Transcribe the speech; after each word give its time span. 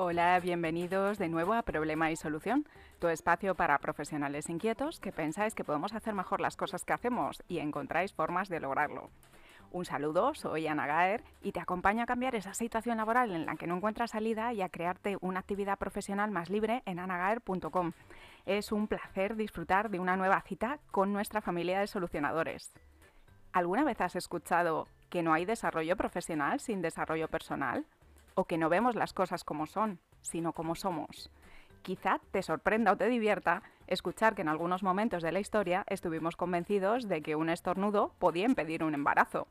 Hola, 0.00 0.38
bienvenidos 0.38 1.18
de 1.18 1.28
nuevo 1.28 1.54
a 1.54 1.62
Problema 1.62 2.12
y 2.12 2.14
Solución, 2.14 2.68
tu 3.00 3.08
espacio 3.08 3.56
para 3.56 3.76
profesionales 3.78 4.48
inquietos 4.48 5.00
que 5.00 5.10
pensáis 5.10 5.56
que 5.56 5.64
podemos 5.64 5.92
hacer 5.92 6.14
mejor 6.14 6.40
las 6.40 6.56
cosas 6.56 6.84
que 6.84 6.92
hacemos 6.92 7.42
y 7.48 7.58
encontráis 7.58 8.12
formas 8.12 8.48
de 8.48 8.60
lograrlo. 8.60 9.10
Un 9.72 9.84
saludo, 9.84 10.34
soy 10.34 10.68
Ana 10.68 10.86
Gaer 10.86 11.24
y 11.42 11.50
te 11.50 11.58
acompaño 11.58 12.04
a 12.04 12.06
cambiar 12.06 12.36
esa 12.36 12.54
situación 12.54 12.98
laboral 12.98 13.32
en 13.32 13.44
la 13.44 13.56
que 13.56 13.66
no 13.66 13.74
encuentras 13.74 14.12
salida 14.12 14.52
y 14.52 14.62
a 14.62 14.68
crearte 14.68 15.16
una 15.20 15.40
actividad 15.40 15.78
profesional 15.78 16.30
más 16.30 16.48
libre 16.48 16.84
en 16.86 17.00
anagaer.com. 17.00 17.90
Es 18.46 18.70
un 18.70 18.86
placer 18.86 19.34
disfrutar 19.34 19.90
de 19.90 19.98
una 19.98 20.16
nueva 20.16 20.40
cita 20.42 20.78
con 20.92 21.12
nuestra 21.12 21.40
familia 21.40 21.80
de 21.80 21.88
solucionadores. 21.88 22.72
¿Alguna 23.52 23.82
vez 23.82 24.00
has 24.00 24.14
escuchado 24.14 24.86
que 25.10 25.24
no 25.24 25.32
hay 25.32 25.44
desarrollo 25.44 25.96
profesional 25.96 26.60
sin 26.60 26.82
desarrollo 26.82 27.26
personal? 27.26 27.84
¿O 28.38 28.44
que 28.44 28.56
no 28.56 28.68
vemos 28.68 28.94
las 28.94 29.12
cosas 29.12 29.42
como 29.42 29.66
son, 29.66 29.98
sino 30.20 30.52
como 30.52 30.76
somos? 30.76 31.28
Quizá 31.82 32.20
te 32.30 32.40
sorprenda 32.40 32.92
o 32.92 32.96
te 32.96 33.08
divierta 33.08 33.64
escuchar 33.88 34.36
que 34.36 34.42
en 34.42 34.48
algunos 34.48 34.84
momentos 34.84 35.24
de 35.24 35.32
la 35.32 35.40
historia 35.40 35.82
estuvimos 35.88 36.36
convencidos 36.36 37.08
de 37.08 37.20
que 37.20 37.34
un 37.34 37.50
estornudo 37.50 38.14
podía 38.20 38.44
impedir 38.44 38.84
un 38.84 38.94
embarazo, 38.94 39.48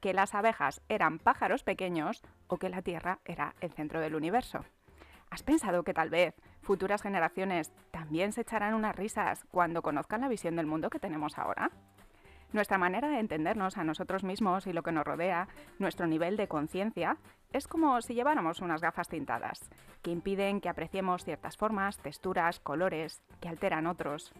que 0.00 0.14
las 0.14 0.34
abejas 0.34 0.80
eran 0.88 1.18
pájaros 1.18 1.64
pequeños 1.64 2.22
o 2.46 2.56
que 2.56 2.70
la 2.70 2.80
Tierra 2.80 3.18
era 3.26 3.54
el 3.60 3.72
centro 3.72 4.00
del 4.00 4.14
universo. 4.14 4.64
¿Has 5.28 5.42
pensado 5.42 5.82
que 5.82 5.92
tal 5.92 6.08
vez 6.08 6.34
futuras 6.62 7.02
generaciones 7.02 7.70
también 7.90 8.32
se 8.32 8.40
echarán 8.40 8.72
unas 8.72 8.96
risas 8.96 9.44
cuando 9.50 9.82
conozcan 9.82 10.22
la 10.22 10.28
visión 10.28 10.56
del 10.56 10.64
mundo 10.64 10.88
que 10.88 10.98
tenemos 10.98 11.36
ahora? 11.36 11.70
Nuestra 12.52 12.78
manera 12.78 13.08
de 13.08 13.20
entendernos 13.20 13.78
a 13.78 13.84
nosotros 13.84 14.24
mismos 14.24 14.66
y 14.66 14.72
lo 14.72 14.82
que 14.82 14.90
nos 14.90 15.04
rodea, 15.04 15.46
nuestro 15.78 16.08
nivel 16.08 16.36
de 16.36 16.48
conciencia, 16.48 17.16
es 17.52 17.68
como 17.68 18.00
si 18.02 18.14
lleváramos 18.14 18.60
unas 18.60 18.80
gafas 18.80 19.08
tintadas, 19.08 19.70
que 20.02 20.10
impiden 20.10 20.60
que 20.60 20.68
apreciemos 20.68 21.24
ciertas 21.24 21.56
formas, 21.56 21.98
texturas, 21.98 22.58
colores, 22.58 23.22
que 23.40 23.48
alteran 23.48 23.86
otros. 23.86 24.32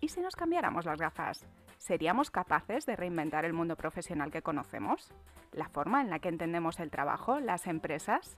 ¿Y 0.00 0.08
si 0.08 0.20
nos 0.20 0.34
cambiáramos 0.34 0.86
las 0.86 1.00
gafas? 1.00 1.46
¿Seríamos 1.78 2.30
capaces 2.30 2.84
de 2.84 2.96
reinventar 2.96 3.44
el 3.44 3.52
mundo 3.52 3.76
profesional 3.76 4.32
que 4.32 4.42
conocemos? 4.42 5.12
¿La 5.52 5.68
forma 5.68 6.00
en 6.00 6.10
la 6.10 6.18
que 6.18 6.28
entendemos 6.28 6.80
el 6.80 6.90
trabajo, 6.90 7.38
las 7.38 7.66
empresas? 7.68 8.36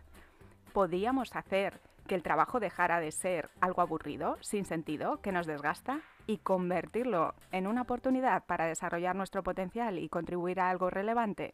¿Podríamos 0.74 1.34
hacer 1.34 1.80
que 2.08 2.16
el 2.16 2.24
trabajo 2.24 2.58
dejara 2.58 2.98
de 2.98 3.12
ser 3.12 3.50
algo 3.60 3.82
aburrido, 3.82 4.36
sin 4.40 4.64
sentido, 4.64 5.20
que 5.20 5.30
nos 5.30 5.46
desgasta, 5.46 6.00
y 6.26 6.38
convertirlo 6.38 7.34
en 7.52 7.68
una 7.68 7.82
oportunidad 7.82 8.44
para 8.46 8.66
desarrollar 8.66 9.14
nuestro 9.14 9.44
potencial 9.44 9.98
y 9.98 10.08
contribuir 10.08 10.58
a 10.58 10.70
algo 10.70 10.90
relevante? 10.90 11.52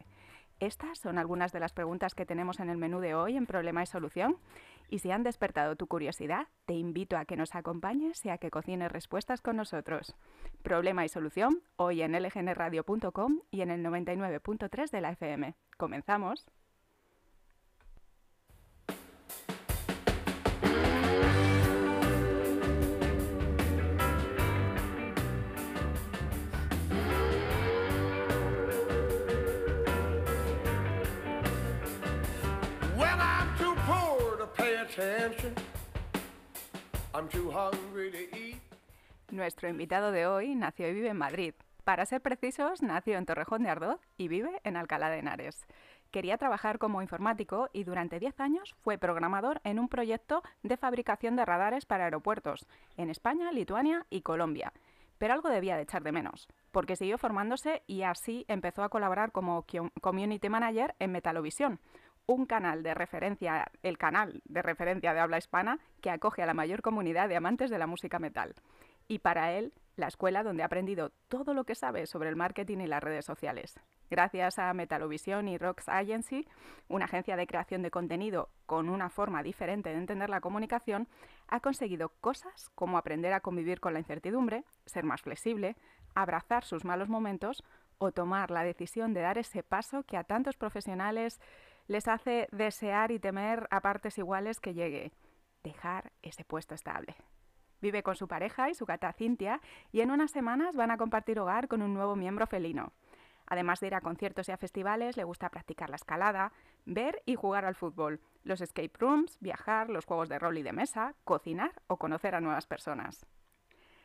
Estas 0.59 0.99
son 0.99 1.17
algunas 1.17 1.51
de 1.51 1.59
las 1.59 1.73
preguntas 1.73 2.15
que 2.15 2.25
tenemos 2.25 2.59
en 2.59 2.69
el 2.69 2.77
menú 2.77 3.01
de 3.01 3.13
hoy 3.13 3.35
en 3.35 3.45
Problema 3.45 3.83
y 3.83 3.85
Solución. 3.85 4.37
Y 4.89 4.99
si 4.99 5.11
han 5.11 5.23
despertado 5.23 5.75
tu 5.75 5.87
curiosidad, 5.87 6.47
te 6.65 6.73
invito 6.73 7.17
a 7.17 7.25
que 7.25 7.35
nos 7.35 7.55
acompañes 7.55 8.25
y 8.25 8.29
a 8.29 8.37
que 8.37 8.51
cocines 8.51 8.91
respuestas 8.91 9.41
con 9.41 9.57
nosotros. 9.57 10.15
Problema 10.63 11.03
y 11.03 11.09
Solución, 11.09 11.61
hoy 11.75 12.01
en 12.01 12.13
lgnradio.com 12.13 13.41
y 13.51 13.61
en 13.61 13.71
el 13.71 13.83
99.3 13.83 14.91
de 14.91 15.01
la 15.01 15.11
FM. 15.11 15.55
Comenzamos. 15.77 16.45
Nuestro 39.29 39.67
invitado 39.67 40.13
de 40.13 40.25
hoy 40.25 40.55
nació 40.55 40.87
y 40.87 40.93
vive 40.93 41.09
en 41.09 41.17
Madrid. 41.17 41.53
Para 41.83 42.05
ser 42.05 42.21
precisos, 42.21 42.81
nació 42.81 43.17
en 43.17 43.25
Torrejón 43.25 43.63
de 43.63 43.69
Ardoz 43.69 43.99
y 44.17 44.29
vive 44.29 44.61
en 44.63 44.77
Alcalá 44.77 45.09
de 45.09 45.19
Henares. 45.19 45.65
Quería 46.11 46.37
trabajar 46.37 46.79
como 46.79 47.01
informático 47.01 47.69
y 47.73 47.83
durante 47.83 48.19
10 48.19 48.39
años 48.39 48.73
fue 48.79 48.97
programador 48.97 49.59
en 49.65 49.79
un 49.79 49.89
proyecto 49.89 50.43
de 50.63 50.77
fabricación 50.77 51.35
de 51.35 51.43
radares 51.43 51.85
para 51.85 52.05
aeropuertos 52.05 52.65
en 52.95 53.09
España, 53.09 53.51
Lituania 53.51 54.05
y 54.09 54.21
Colombia. 54.21 54.71
Pero 55.17 55.33
algo 55.33 55.49
debía 55.49 55.75
de 55.75 55.83
echar 55.83 56.03
de 56.03 56.11
menos, 56.11 56.47
porque 56.71 56.95
siguió 56.95 57.17
formándose 57.17 57.83
y 57.87 58.03
así 58.03 58.45
empezó 58.47 58.83
a 58.83 58.89
colaborar 58.89 59.31
como 59.31 59.65
community 60.01 60.49
manager 60.49 60.95
en 60.99 61.11
Metalovisión, 61.11 61.79
un 62.27 62.45
canal 62.45 62.83
de 62.83 62.93
referencia, 62.93 63.71
el 63.83 63.97
canal 63.97 64.41
de 64.45 64.61
referencia 64.61 65.13
de 65.13 65.19
habla 65.19 65.37
hispana 65.37 65.79
que 66.01 66.09
acoge 66.09 66.41
a 66.41 66.45
la 66.45 66.53
mayor 66.53 66.81
comunidad 66.81 67.29
de 67.29 67.35
amantes 67.35 67.69
de 67.69 67.77
la 67.77 67.87
música 67.87 68.19
metal. 68.19 68.55
Y 69.07 69.19
para 69.19 69.51
él, 69.53 69.73
la 69.97 70.07
escuela 70.07 70.43
donde 70.43 70.63
ha 70.63 70.65
aprendido 70.65 71.11
todo 71.27 71.53
lo 71.53 71.63
que 71.63 71.75
sabe 71.75 72.05
sobre 72.07 72.29
el 72.29 72.35
marketing 72.35 72.79
y 72.79 72.87
las 72.87 73.03
redes 73.03 73.25
sociales. 73.25 73.79
Gracias 74.09 74.59
a 74.59 74.73
Metalovisión 74.73 75.47
y 75.47 75.57
Rocks 75.57 75.87
Agency, 75.87 76.47
una 76.87 77.05
agencia 77.05 77.35
de 77.35 77.47
creación 77.47 77.81
de 77.81 77.91
contenido 77.91 78.49
con 78.65 78.89
una 78.89 79.09
forma 79.09 79.41
diferente 79.43 79.89
de 79.89 79.97
entender 79.97 80.29
la 80.29 80.41
comunicación, 80.41 81.07
ha 81.47 81.59
conseguido 81.59 82.09
cosas 82.21 82.69
como 82.75 82.97
aprender 82.97 83.33
a 83.33 83.39
convivir 83.39 83.79
con 83.79 83.93
la 83.93 83.99
incertidumbre, 83.99 84.63
ser 84.85 85.05
más 85.05 85.21
flexible, 85.21 85.75
abrazar 86.13 86.63
sus 86.63 86.83
malos 86.83 87.09
momentos 87.09 87.63
o 87.97 88.11
tomar 88.11 88.51
la 88.51 88.63
decisión 88.63 89.13
de 89.13 89.21
dar 89.21 89.37
ese 89.37 89.63
paso 89.63 90.03
que 90.03 90.17
a 90.17 90.23
tantos 90.23 90.57
profesionales 90.57 91.39
les 91.87 92.07
hace 92.07 92.47
desear 92.51 93.11
y 93.11 93.19
temer 93.19 93.67
a 93.71 93.81
partes 93.81 94.17
iguales 94.17 94.59
que 94.59 94.73
llegue, 94.73 95.11
dejar 95.63 96.11
ese 96.21 96.43
puesto 96.43 96.75
estable. 96.75 97.15
Vive 97.81 98.03
con 98.03 98.15
su 98.15 98.27
pareja 98.27 98.69
y 98.69 98.75
su 98.75 98.85
gata 98.85 99.13
Cintia 99.13 99.61
y 99.91 100.01
en 100.01 100.11
unas 100.11 100.31
semanas 100.31 100.75
van 100.75 100.91
a 100.91 100.97
compartir 100.97 101.39
hogar 101.39 101.67
con 101.67 101.81
un 101.81 101.93
nuevo 101.93 102.15
miembro 102.15 102.47
felino. 102.47 102.93
Además 103.47 103.79
de 103.79 103.87
ir 103.87 103.95
a 103.95 104.01
conciertos 104.01 104.49
y 104.49 104.51
a 104.51 104.57
festivales, 104.57 105.17
le 105.17 105.23
gusta 105.23 105.49
practicar 105.49 105.89
la 105.89 105.97
escalada, 105.97 106.51
ver 106.85 107.21
y 107.25 107.35
jugar 107.35 107.65
al 107.65 107.75
fútbol, 107.75 108.19
los 108.43 108.61
escape 108.61 108.93
rooms, 108.97 109.37
viajar, 109.39 109.89
los 109.89 110.05
juegos 110.05 110.29
de 110.29 110.39
rol 110.39 110.57
y 110.57 110.63
de 110.63 110.73
mesa, 110.73 111.13
cocinar 111.23 111.73
o 111.87 111.97
conocer 111.97 112.33
a 112.33 112.41
nuevas 112.41 112.65
personas. 112.65 113.27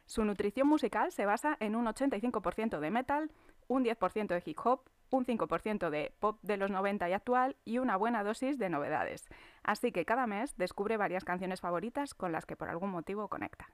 Su 0.05 0.25
nutrición 0.25 0.67
musical 0.67 1.13
se 1.13 1.25
basa 1.25 1.57
en 1.61 1.75
un 1.75 1.87
85% 1.87 2.81
de 2.81 2.91
metal, 2.91 3.31
un 3.69 3.85
10% 3.85 4.27
de 4.27 4.43
hip 4.45 4.59
hop, 4.63 4.83
un 5.11 5.27
5% 5.27 5.91
de 5.91 6.15
pop 6.19 6.39
de 6.43 6.57
los 6.57 6.71
90 6.71 7.09
y 7.09 7.13
actual 7.13 7.57
y 7.65 7.79
una 7.79 7.97
buena 7.97 8.23
dosis 8.23 8.59
de 8.59 8.71
novedades. 8.71 9.29
Así 9.63 9.93
que 9.93 10.05
cada 10.05 10.27
mes 10.27 10.57
descubre 10.57 10.97
varias 10.97 11.25
canciones 11.25 11.61
favoritas 11.61 12.15
con 12.15 12.33
las 12.33 12.47
que 12.47 12.57
por 12.57 12.69
algún 12.69 12.91
motivo 12.91 13.29
conecta. 13.29 13.69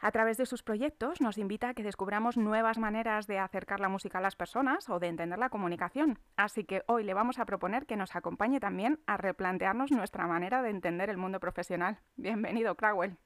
A 0.00 0.12
través 0.12 0.36
de 0.36 0.46
sus 0.46 0.62
proyectos 0.62 1.20
nos 1.20 1.38
invita 1.38 1.70
a 1.70 1.74
que 1.74 1.82
descubramos 1.82 2.36
nuevas 2.36 2.78
maneras 2.78 3.26
de 3.26 3.40
acercar 3.40 3.80
la 3.80 3.88
música 3.88 4.18
a 4.18 4.20
las 4.20 4.36
personas 4.36 4.88
o 4.88 5.00
de 5.00 5.08
entender 5.08 5.40
la 5.40 5.50
comunicación. 5.50 6.20
Así 6.36 6.64
que 6.64 6.82
hoy 6.86 7.02
le 7.02 7.14
vamos 7.14 7.40
a 7.40 7.46
proponer 7.46 7.84
que 7.84 7.96
nos 7.96 8.14
acompañe 8.14 8.60
también 8.60 9.00
a 9.06 9.16
replantearnos 9.16 9.90
nuestra 9.90 10.28
manera 10.28 10.62
de 10.62 10.70
entender 10.70 11.10
el 11.10 11.16
mundo 11.16 11.40
profesional. 11.40 11.98
Bienvenido, 12.16 12.76
Crowell. 12.76 13.18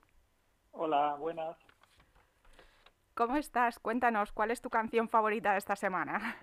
Hola, 0.70 1.16
buenas. 1.18 1.58
¿Cómo 3.14 3.36
estás? 3.36 3.78
Cuéntanos, 3.78 4.32
¿cuál 4.32 4.50
es 4.50 4.62
tu 4.62 4.70
canción 4.70 5.08
favorita 5.08 5.52
de 5.52 5.58
esta 5.58 5.76
semana? 5.76 6.36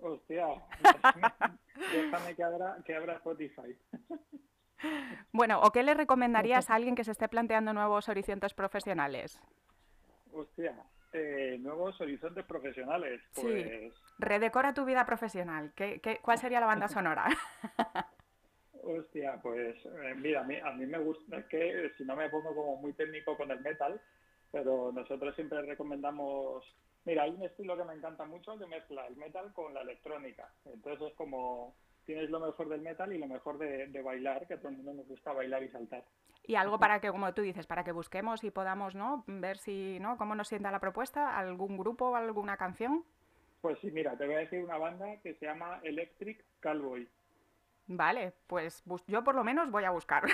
Hostia, 0.00 0.46
déjame 1.92 2.34
que 2.34 2.42
abra, 2.42 2.76
que 2.84 2.94
abra 2.94 3.14
Spotify. 3.14 3.76
Bueno, 5.32 5.60
¿o 5.60 5.70
qué 5.70 5.82
le 5.82 5.92
recomendarías 5.94 6.70
a 6.70 6.76
alguien 6.76 6.94
que 6.94 7.04
se 7.04 7.10
esté 7.10 7.28
planteando 7.28 7.72
nuevos 7.72 8.08
horizontes 8.08 8.54
profesionales? 8.54 9.40
Hostia, 10.32 10.74
eh, 11.12 11.58
nuevos 11.60 12.00
horizontes 12.00 12.44
profesionales. 12.46 13.20
Pues... 13.34 13.64
Sí. 13.64 13.92
Redecora 14.18 14.72
tu 14.72 14.84
vida 14.84 15.04
profesional. 15.04 15.72
¿Qué, 15.74 16.00
qué, 16.00 16.20
cuál 16.22 16.38
sería 16.38 16.60
la 16.60 16.66
banda 16.66 16.88
sonora? 16.88 17.26
Hostia, 18.82 19.38
pues 19.42 19.76
eh, 19.84 20.14
mira, 20.16 20.40
a 20.40 20.44
mí, 20.44 20.56
a 20.56 20.70
mí 20.72 20.86
me 20.86 20.98
gusta, 20.98 21.46
que 21.48 21.92
si 21.98 22.04
no 22.04 22.16
me 22.16 22.30
pongo 22.30 22.54
como 22.54 22.76
muy 22.76 22.94
técnico 22.94 23.36
con 23.36 23.50
el 23.50 23.60
metal, 23.60 24.00
pero 24.50 24.92
nosotros 24.92 25.34
siempre 25.34 25.62
recomendamos, 25.62 26.64
mira, 27.04 27.24
hay 27.24 27.30
un 27.30 27.42
estilo 27.42 27.76
que 27.76 27.84
me 27.84 27.94
encanta 27.94 28.24
mucho 28.24 28.58
que 28.58 28.66
mezcla 28.66 29.06
el 29.06 29.16
metal 29.16 29.52
con 29.52 29.74
la 29.74 29.82
electrónica. 29.82 30.50
Entonces 30.64 31.08
es 31.08 31.14
como 31.14 31.74
tienes 32.08 32.30
lo 32.30 32.40
mejor 32.40 32.70
del 32.70 32.80
metal 32.80 33.12
y 33.12 33.18
lo 33.18 33.26
mejor 33.26 33.58
de, 33.58 34.02
bailar, 34.02 34.46
que 34.46 34.54
a 34.54 34.56
todo 34.56 34.70
el 34.70 34.76
mundo 34.76 34.94
nos 34.94 35.08
gusta 35.08 35.34
bailar 35.34 35.62
y 35.62 35.68
saltar. 35.68 36.02
Y 36.42 36.54
algo 36.54 36.78
para 36.78 37.00
que, 37.00 37.10
como 37.10 37.34
tú 37.34 37.42
dices, 37.42 37.66
para 37.66 37.84
que 37.84 37.92
busquemos 37.92 38.42
y 38.44 38.50
podamos, 38.50 38.94
¿no? 38.94 39.24
Ver 39.26 39.58
si, 39.58 39.98
¿no? 40.00 40.16
Cómo 40.16 40.34
nos 40.34 40.48
sienta 40.48 40.70
la 40.70 40.80
propuesta, 40.80 41.38
algún 41.38 41.76
grupo, 41.76 42.16
alguna 42.16 42.56
canción. 42.56 43.04
Pues 43.60 43.78
sí, 43.80 43.90
mira, 43.90 44.16
te 44.16 44.24
voy 44.24 44.36
a 44.36 44.38
decir 44.38 44.64
una 44.64 44.78
banda 44.78 45.18
que 45.22 45.34
se 45.34 45.44
llama 45.44 45.80
Electric 45.82 46.42
Cowboy. 46.62 47.06
Vale, 47.88 48.32
pues 48.46 48.82
yo 49.06 49.22
por 49.22 49.34
lo 49.34 49.44
menos 49.44 49.70
voy 49.70 49.84
a 49.84 49.90
buscar. 49.90 50.24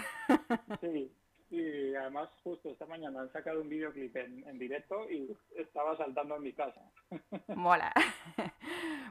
Sí, 0.81 1.11
y 1.54 1.94
además 1.94 2.28
justo 2.42 2.70
esta 2.70 2.86
mañana 2.86 3.20
han 3.20 3.32
sacado 3.32 3.60
un 3.60 3.68
videoclip 3.68 4.16
en, 4.16 4.46
en 4.48 4.58
directo 4.58 5.08
y 5.10 5.36
estaba 5.56 5.96
saltando 5.96 6.36
en 6.36 6.42
mi 6.42 6.52
casa. 6.52 6.80
Mola. 7.48 7.92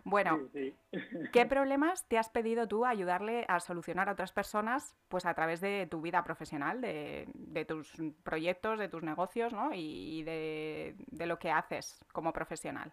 Bueno, 0.06 0.50
¿qué 1.32 1.46
problemas 1.50 2.06
te 2.10 2.18
has 2.18 2.30
pedido 2.30 2.68
tú 2.68 2.86
ayudarle 2.86 3.46
a 3.48 3.62
solucionar 3.62 4.10
a 4.10 4.12
otras 4.12 4.34
personas 4.34 4.98
pues 5.08 5.26
a 5.26 5.34
través 5.34 5.62
de 5.62 5.88
tu 5.90 6.02
vida 6.02 6.24
profesional, 6.26 6.82
de, 6.82 7.66
tus 7.66 7.96
proyectos, 8.24 8.80
de 8.80 8.90
tus 8.90 9.02
negocios 9.02 9.54
¿no? 9.54 9.70
y 9.74 10.24
de, 10.24 10.96
de 11.08 11.26
lo 11.26 11.40
que 11.40 11.52
haces 11.52 12.04
como 12.12 12.34
profesional? 12.34 12.92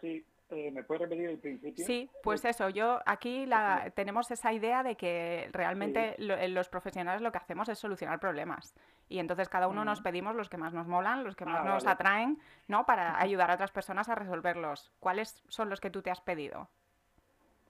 Sí, 0.00 0.24
eh, 0.50 0.70
¿Me 0.70 0.82
puedes 0.82 1.02
repetir 1.02 1.26
el 1.26 1.38
principio? 1.38 1.84
Sí, 1.84 2.08
pues 2.22 2.42
eso, 2.44 2.70
yo 2.70 3.00
aquí 3.04 3.44
la, 3.44 3.92
tenemos 3.94 4.30
esa 4.30 4.52
idea 4.52 4.82
de 4.82 4.96
que 4.96 5.48
realmente 5.52 6.16
eh, 6.18 6.48
los 6.48 6.70
profesionales 6.70 7.20
lo 7.20 7.30
que 7.30 7.38
hacemos 7.38 7.68
es 7.68 7.78
solucionar 7.78 8.18
problemas. 8.18 8.74
Y 9.10 9.18
entonces 9.18 9.50
cada 9.50 9.68
uno 9.68 9.84
nos 9.84 10.00
pedimos 10.00 10.34
los 10.34 10.48
que 10.48 10.56
más 10.56 10.72
nos 10.72 10.86
molan, 10.86 11.22
los 11.22 11.36
que 11.36 11.44
más 11.44 11.60
ah, 11.60 11.64
nos 11.64 11.86
atraen, 11.86 12.38
¿no? 12.66 12.86
Para 12.86 13.20
ayudar 13.20 13.50
a 13.50 13.54
otras 13.54 13.72
personas 13.72 14.08
a 14.08 14.14
resolverlos. 14.14 14.90
¿Cuáles 15.00 15.42
son 15.48 15.68
los 15.68 15.80
que 15.80 15.90
tú 15.90 16.00
te 16.00 16.10
has 16.10 16.20
pedido? 16.22 16.68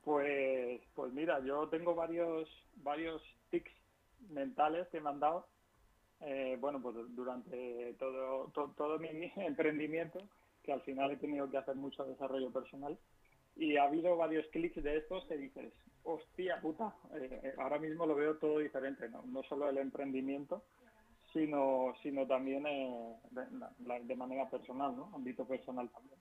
Pues, 0.04 0.80
pues 0.94 1.12
mira, 1.12 1.40
yo 1.40 1.68
tengo 1.68 1.96
varios, 1.96 2.48
varios 2.76 3.22
tics 3.50 3.72
mentales 4.30 4.86
que 4.88 5.00
me 5.00 5.10
han 5.10 5.18
dado, 5.20 5.48
eh, 6.20 6.56
bueno, 6.60 6.80
pues 6.80 6.94
durante 7.10 7.94
todo, 7.98 8.52
todo 8.52 8.98
mi 9.00 9.08
emprendimiento 9.36 10.20
que 10.68 10.74
al 10.74 10.82
final 10.82 11.10
he 11.10 11.16
tenido 11.16 11.50
que 11.50 11.56
hacer 11.56 11.76
mucho 11.76 12.04
desarrollo 12.04 12.52
personal. 12.52 12.98
Y 13.56 13.78
ha 13.78 13.84
habido 13.84 14.18
varios 14.18 14.46
clics 14.48 14.82
de 14.82 14.98
estos 14.98 15.24
que 15.24 15.38
dices, 15.38 15.72
hostia 16.02 16.60
puta, 16.60 16.94
eh, 17.14 17.54
ahora 17.56 17.78
mismo 17.78 18.04
lo 18.04 18.14
veo 18.14 18.36
todo 18.36 18.58
diferente, 18.58 19.08
¿no? 19.08 19.22
no 19.24 19.42
solo 19.44 19.70
el 19.70 19.78
emprendimiento, 19.78 20.62
sino, 21.32 21.94
sino 22.02 22.26
también 22.26 22.66
eh, 22.66 23.16
de, 23.30 24.14
manera 24.14 24.50
personal, 24.50 24.94
¿no? 24.94 25.10
ámbito 25.14 25.46
personal 25.46 25.88
también. 25.88 26.20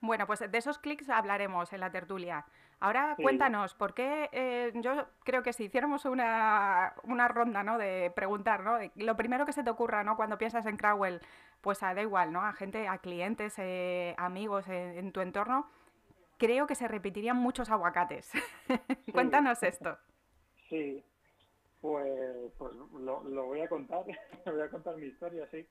Bueno, 0.00 0.28
pues 0.28 0.38
de 0.38 0.56
esos 0.56 0.78
clics 0.78 1.10
hablaremos 1.10 1.72
en 1.72 1.80
la 1.80 1.90
tertulia. 1.90 2.46
Ahora 2.78 3.16
cuéntanos, 3.20 3.74
¿por 3.74 3.92
qué 3.92 4.28
eh, 4.30 4.70
yo 4.76 5.08
creo 5.24 5.42
que 5.42 5.52
si 5.52 5.64
hiciéramos 5.64 6.04
una, 6.04 6.94
una 7.02 7.26
ronda 7.26 7.64
¿no? 7.64 7.76
de 7.76 8.12
preguntar, 8.14 8.62
¿no? 8.62 8.78
lo 8.94 9.16
primero 9.16 9.44
que 9.44 9.52
se 9.52 9.64
te 9.64 9.70
ocurra 9.70 10.04
¿no? 10.04 10.14
cuando 10.14 10.38
piensas 10.38 10.64
en 10.66 10.76
Crowell, 10.76 11.20
pues 11.60 11.82
a, 11.82 11.94
da 11.94 12.02
igual, 12.02 12.32
¿no? 12.32 12.42
A 12.42 12.52
gente, 12.52 12.88
a 12.88 12.98
clientes, 12.98 13.54
eh, 13.58 14.14
amigos 14.18 14.68
en, 14.68 15.12
tu 15.12 15.20
entorno, 15.20 15.70
creo 16.38 16.66
que 16.66 16.74
se 16.74 16.88
repetirían 16.88 17.36
muchos 17.36 17.70
aguacates. 17.70 18.32
Cuéntanos 19.12 19.62
esto. 19.62 19.98
Sí, 20.68 21.04
pues, 21.80 22.52
pues 22.58 22.72
lo, 22.74 23.22
lo, 23.24 23.46
voy 23.46 23.60
a 23.60 23.68
contar, 23.68 24.04
voy 24.46 24.60
a 24.60 24.70
contar 24.70 24.96
mi 24.96 25.06
historia, 25.06 25.46
sí. 25.50 25.66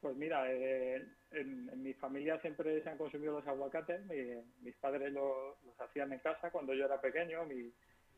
Pues 0.00 0.16
mira, 0.16 0.50
eh, 0.50 1.06
en, 1.30 1.82
mi 1.82 1.94
familia 1.94 2.40
siempre 2.40 2.82
se 2.82 2.90
han 2.90 2.98
consumido 2.98 3.34
los 3.34 3.46
aguacates. 3.46 4.00
mis 4.60 4.74
padres 4.76 5.12
los 5.12 5.56
hacían 5.78 6.12
en 6.12 6.18
casa 6.18 6.50
cuando 6.50 6.74
yo 6.74 6.86
era 6.86 7.00
pequeño, 7.00 7.44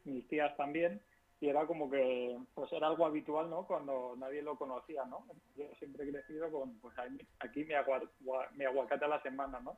mis 0.05 0.29
tías 0.29 0.56
también. 0.56 1.03
Y 1.44 1.50
era 1.50 1.67
como 1.67 1.91
que, 1.91 2.38
pues 2.55 2.73
era 2.73 2.87
algo 2.87 3.05
habitual, 3.05 3.50
¿no? 3.50 3.67
Cuando 3.67 4.14
nadie 4.17 4.41
lo 4.41 4.56
conocía, 4.56 5.05
¿no? 5.05 5.26
Yo 5.55 5.67
siempre 5.79 6.08
he 6.08 6.11
crecido 6.11 6.50
con, 6.50 6.79
pues 6.81 6.94
aquí 7.38 7.64
mi, 7.64 7.75
aguacate 7.75 9.05
a 9.05 9.08
la 9.08 9.20
semana, 9.20 9.61
¿no? 9.61 9.76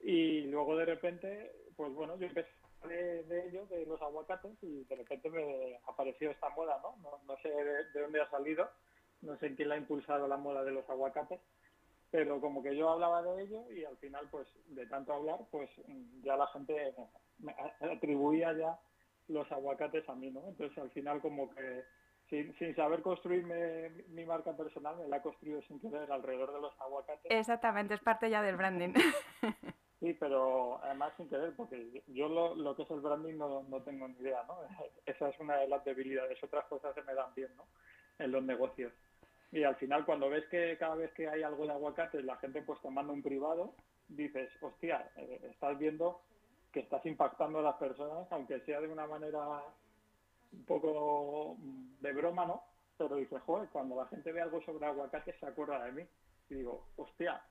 Y 0.00 0.46
luego 0.46 0.78
de 0.78 0.86
repente, 0.86 1.52
pues 1.76 1.92
bueno, 1.92 2.16
yo 2.16 2.26
empecé 2.26 2.48
de, 2.88 3.22
de 3.24 3.48
ello, 3.48 3.66
de 3.66 3.84
los 3.84 4.00
aguacates, 4.00 4.56
y 4.62 4.84
de 4.84 4.96
repente 4.96 5.28
me 5.28 5.78
apareció 5.86 6.30
esta 6.30 6.48
moda, 6.48 6.80
¿no? 6.82 6.96
No, 7.26 7.36
sé 7.42 7.50
de 7.50 8.00
dónde 8.00 8.22
ha 8.22 8.30
salido 8.30 8.66
no 9.20 9.36
sé 9.36 9.54
quién 9.54 9.68
la 9.68 9.74
ha 9.74 9.78
impulsado 9.78 10.26
la 10.26 10.38
moda 10.38 10.64
de 10.64 10.70
los 10.70 10.88
aguacates, 10.88 11.40
pero 12.10 12.40
como 12.40 12.62
que 12.62 12.74
yo 12.74 12.88
hablaba 12.88 13.22
de 13.22 13.42
ello 13.42 13.70
y 13.72 13.84
al 13.84 13.98
final, 13.98 14.26
pues 14.30 14.48
de 14.68 14.86
tanto 14.86 15.12
hablar, 15.12 15.40
pues 15.50 15.68
ya 16.22 16.34
la 16.34 16.46
gente 16.46 16.94
me 17.40 17.54
atribuía 17.80 18.54
ya 18.54 18.78
los 19.28 19.50
aguacates 19.52 20.08
a 20.08 20.14
mí, 20.14 20.30
¿no? 20.30 20.42
Entonces 20.48 20.76
al 20.78 20.90
final 20.90 21.20
como 21.20 21.50
que 21.50 21.84
sin, 22.28 22.54
sin 22.58 22.74
saber 22.74 23.02
construirme 23.02 23.90
mi 24.08 24.24
marca 24.24 24.56
personal, 24.56 24.96
me 24.96 25.08
la 25.08 25.18
he 25.18 25.22
construido 25.22 25.62
sin 25.62 25.80
querer 25.80 26.10
alrededor 26.10 26.52
de 26.52 26.60
los 26.60 26.80
aguacates. 26.80 27.30
Exactamente, 27.30 27.94
es 27.94 28.00
parte 28.00 28.30
ya 28.30 28.42
del 28.42 28.56
branding. 28.56 28.94
Sí, 30.00 30.14
pero 30.14 30.80
además 30.84 31.12
sin 31.16 31.28
querer, 31.28 31.54
porque 31.56 32.04
yo 32.06 32.28
lo, 32.28 32.54
lo 32.54 32.76
que 32.76 32.82
es 32.82 32.90
el 32.92 33.00
branding 33.00 33.36
no, 33.36 33.64
no 33.64 33.82
tengo 33.82 34.06
ni 34.06 34.16
idea, 34.18 34.44
¿no? 34.46 34.58
Esa 35.06 35.28
es 35.28 35.40
una 35.40 35.56
de 35.56 35.66
las 35.66 35.84
debilidades, 35.84 36.42
otras 36.42 36.66
cosas 36.66 36.94
se 36.94 37.02
me 37.02 37.14
dan 37.14 37.34
bien, 37.34 37.50
¿no? 37.56 37.66
En 38.18 38.30
los 38.30 38.44
negocios. 38.44 38.92
Y 39.50 39.64
al 39.64 39.76
final, 39.76 40.04
cuando 40.04 40.28
ves 40.28 40.46
que 40.50 40.76
cada 40.78 40.94
vez 40.94 41.12
que 41.14 41.28
hay 41.28 41.42
algo 41.42 41.66
de 41.66 41.72
aguacate, 41.72 42.22
la 42.22 42.36
gente 42.36 42.62
pues 42.62 42.80
te 42.80 42.90
manda 42.90 43.12
un 43.12 43.22
privado, 43.22 43.74
dices, 44.08 44.50
hostia, 44.60 45.10
eh, 45.16 45.40
estás 45.50 45.76
viendo 45.78 46.20
que 46.72 46.80
estás 46.80 47.04
impactando 47.06 47.60
a 47.60 47.62
las 47.62 47.76
personas, 47.76 48.26
aunque 48.30 48.60
sea 48.60 48.80
de 48.80 48.88
una 48.88 49.06
manera 49.06 49.62
un 50.52 50.64
poco 50.64 51.56
de 52.00 52.12
broma, 52.12 52.46
¿no? 52.46 52.62
Pero 52.96 53.16
dices, 53.16 53.40
joder, 53.42 53.68
cuando 53.68 53.96
la 53.96 54.06
gente 54.06 54.32
ve 54.32 54.42
algo 54.42 54.60
sobre 54.62 54.86
aguacate 54.86 55.34
se 55.38 55.46
acuerda 55.46 55.84
de 55.84 55.92
mí. 55.92 56.02
Y 56.50 56.54
digo, 56.56 56.86
hostia, 56.96 57.42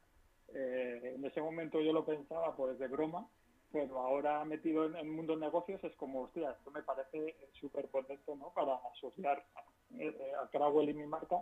eh, 0.54 1.14
en 1.16 1.26
ese 1.26 1.42
momento 1.42 1.80
yo 1.82 1.94
lo 1.94 2.06
pensaba 2.06 2.56
pues 2.56 2.78
de 2.80 2.88
broma, 2.88 3.28
pero 3.72 4.00
ahora 4.00 4.44
metido 4.46 4.86
en 4.86 4.96
el 4.96 5.08
mundo 5.08 5.36
negocios 5.36 5.84
es 5.84 5.96
como, 5.96 6.24
hostia, 6.24 6.52
esto 6.52 6.72
me 6.72 6.84
parece 6.84 7.36
súper 7.60 7.88
potente, 7.90 8.36
¿no? 8.36 8.50
Para 8.50 8.76
asociar 8.94 9.44
a, 9.56 9.64
eh, 10.00 10.34
a 10.36 10.82
y 10.84 10.94
mi 10.94 11.06
marca 11.06 11.38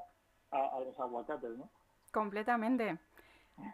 a, 0.51 0.79
los 0.79 0.99
aguacates, 0.99 1.57
¿no? 1.57 1.69
Completamente. 2.11 2.97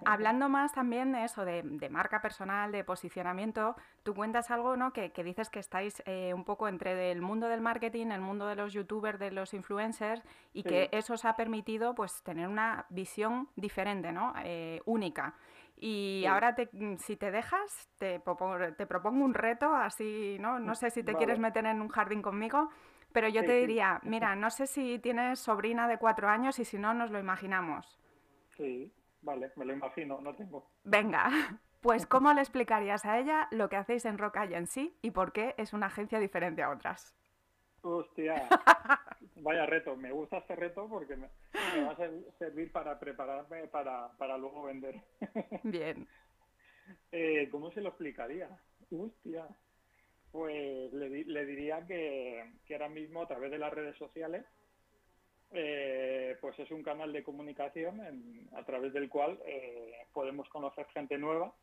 Hablando 0.06 0.48
más 0.50 0.74
también 0.74 1.12
de 1.12 1.24
eso, 1.24 1.44
de, 1.45 1.63
marca 1.89 2.22
personal, 2.22 2.72
de 2.72 2.83
posicionamiento, 2.83 3.75
tú 4.04 4.13
cuentas 4.13 4.51
algo, 4.51 4.75
¿no? 4.75 4.94
Que, 4.94 5.12
dices 5.24 5.50
que 5.50 5.60
estáis 5.60 6.01
eh, 6.06 6.33
un 6.33 6.44
poco 6.44 6.68
entre 6.68 7.12
el 7.12 7.22
mundo 7.22 7.48
del 7.48 7.62
marketing, 7.62 8.07
el 8.07 8.22
mundo 8.22 8.48
de 8.48 8.56
los 8.56 8.74
youtubers, 8.74 9.19
de 9.19 9.31
los 9.31 9.54
influencers, 9.54 10.24
y 10.54 10.63
que 10.63 10.89
eso 10.92 11.13
os 11.13 11.25
ha 11.25 11.36
permitido 11.36 11.95
pues 11.95 12.22
tener 12.24 12.48
una 12.48 12.86
visión 12.89 13.50
diferente, 13.56 14.12
¿no? 14.12 14.33
Eh, 14.44 14.81
única. 14.86 15.36
Y 15.78 16.25
ahora, 16.25 16.54
te, 16.54 16.69
si 17.00 17.16
te 17.16 17.31
dejas, 17.31 17.89
te 17.98 18.19
propongo, 18.19 18.74
te 18.78 18.86
propongo 18.86 19.25
un 19.25 19.33
reto, 19.33 19.74
así, 19.74 20.38
¿no? 20.39 20.60
No 20.60 20.75
sé 20.75 20.92
si 20.92 21.04
te 21.04 21.16
quieres 21.16 21.40
meter 21.40 21.66
en 21.66 21.81
un 21.81 21.90
jardín 21.90 22.21
conmigo, 22.21 22.69
pero 23.11 23.28
yo 23.30 23.44
te 23.44 23.54
diría, 23.54 24.00
mira, 24.04 24.35
no 24.35 24.52
sé 24.52 24.68
si 24.68 25.00
tienes 25.00 25.40
sobrina 25.40 25.88
de 25.88 25.97
cuatro 25.97 26.30
años 26.30 26.59
y 26.59 26.66
si 26.66 26.78
no, 26.78 26.94
nos 26.94 27.09
lo 27.09 27.19
imaginamos. 27.19 28.00
Sí, 28.56 28.94
vale, 29.21 29.51
me 29.56 29.66
lo 29.66 29.73
imagino, 29.73 30.19
no 30.21 30.35
tengo. 30.35 30.69
Venga, 30.83 31.30
pues 31.81 32.06
¿cómo 32.06 32.33
le 32.33 32.42
explicarías 32.42 33.06
a 33.06 33.19
ella 33.19 33.47
lo 33.51 33.69
que 33.69 33.78
hacéis 33.78 34.06
en 34.06 34.18
Rock 34.18 34.37
Agency 34.37 34.97
y 35.01 35.11
por 35.11 35.31
qué 35.31 35.56
es 35.57 35.73
una 35.73 35.87
agencia 35.87 36.19
diferente 36.19 36.63
a 36.63 36.69
otras? 36.69 37.16
Hostia, 37.83 38.47
vaya 39.37 39.66
reto, 39.66 39.95
me 39.95 40.11
gusta 40.11 40.37
este 40.37 40.56
reto 40.56 40.87
porque 40.87 41.16
me, 41.16 41.28
va 41.83 41.92
a 41.92 42.37
servir 42.37 42.71
para 42.71 42.99
prepararme 42.99 43.68
para, 43.68 44.11
para 44.18 44.37
luego 44.37 44.63
vender. 44.63 45.01
Bien. 45.63 46.07
Eh, 47.11 47.49
¿Cómo 47.49 47.71
se 47.71 47.81
lo 47.81 47.90
explicaría? 47.90 48.49
Hostia. 48.92 49.47
Pues 50.31 50.94
le, 50.94 51.45
diría 51.45 51.85
que, 51.85 52.54
ahora 52.71 52.87
mismo 52.87 53.23
a 53.23 53.28
través 53.28 53.51
de 53.51 53.57
las 53.57 53.73
redes 53.73 53.97
sociales 53.97 54.45
eh, 55.51 56.37
pues 56.39 56.57
es 56.59 56.71
un 56.71 56.83
canal 56.83 57.11
de 57.11 57.23
comunicación 57.23 58.01
a 58.53 58.63
través 58.63 58.93
del 58.93 59.09
cual 59.09 59.39
eh, 59.45 59.93
podemos 60.13 60.47
conocer 60.49 60.85
gente 60.87 61.17
nueva 61.17 61.53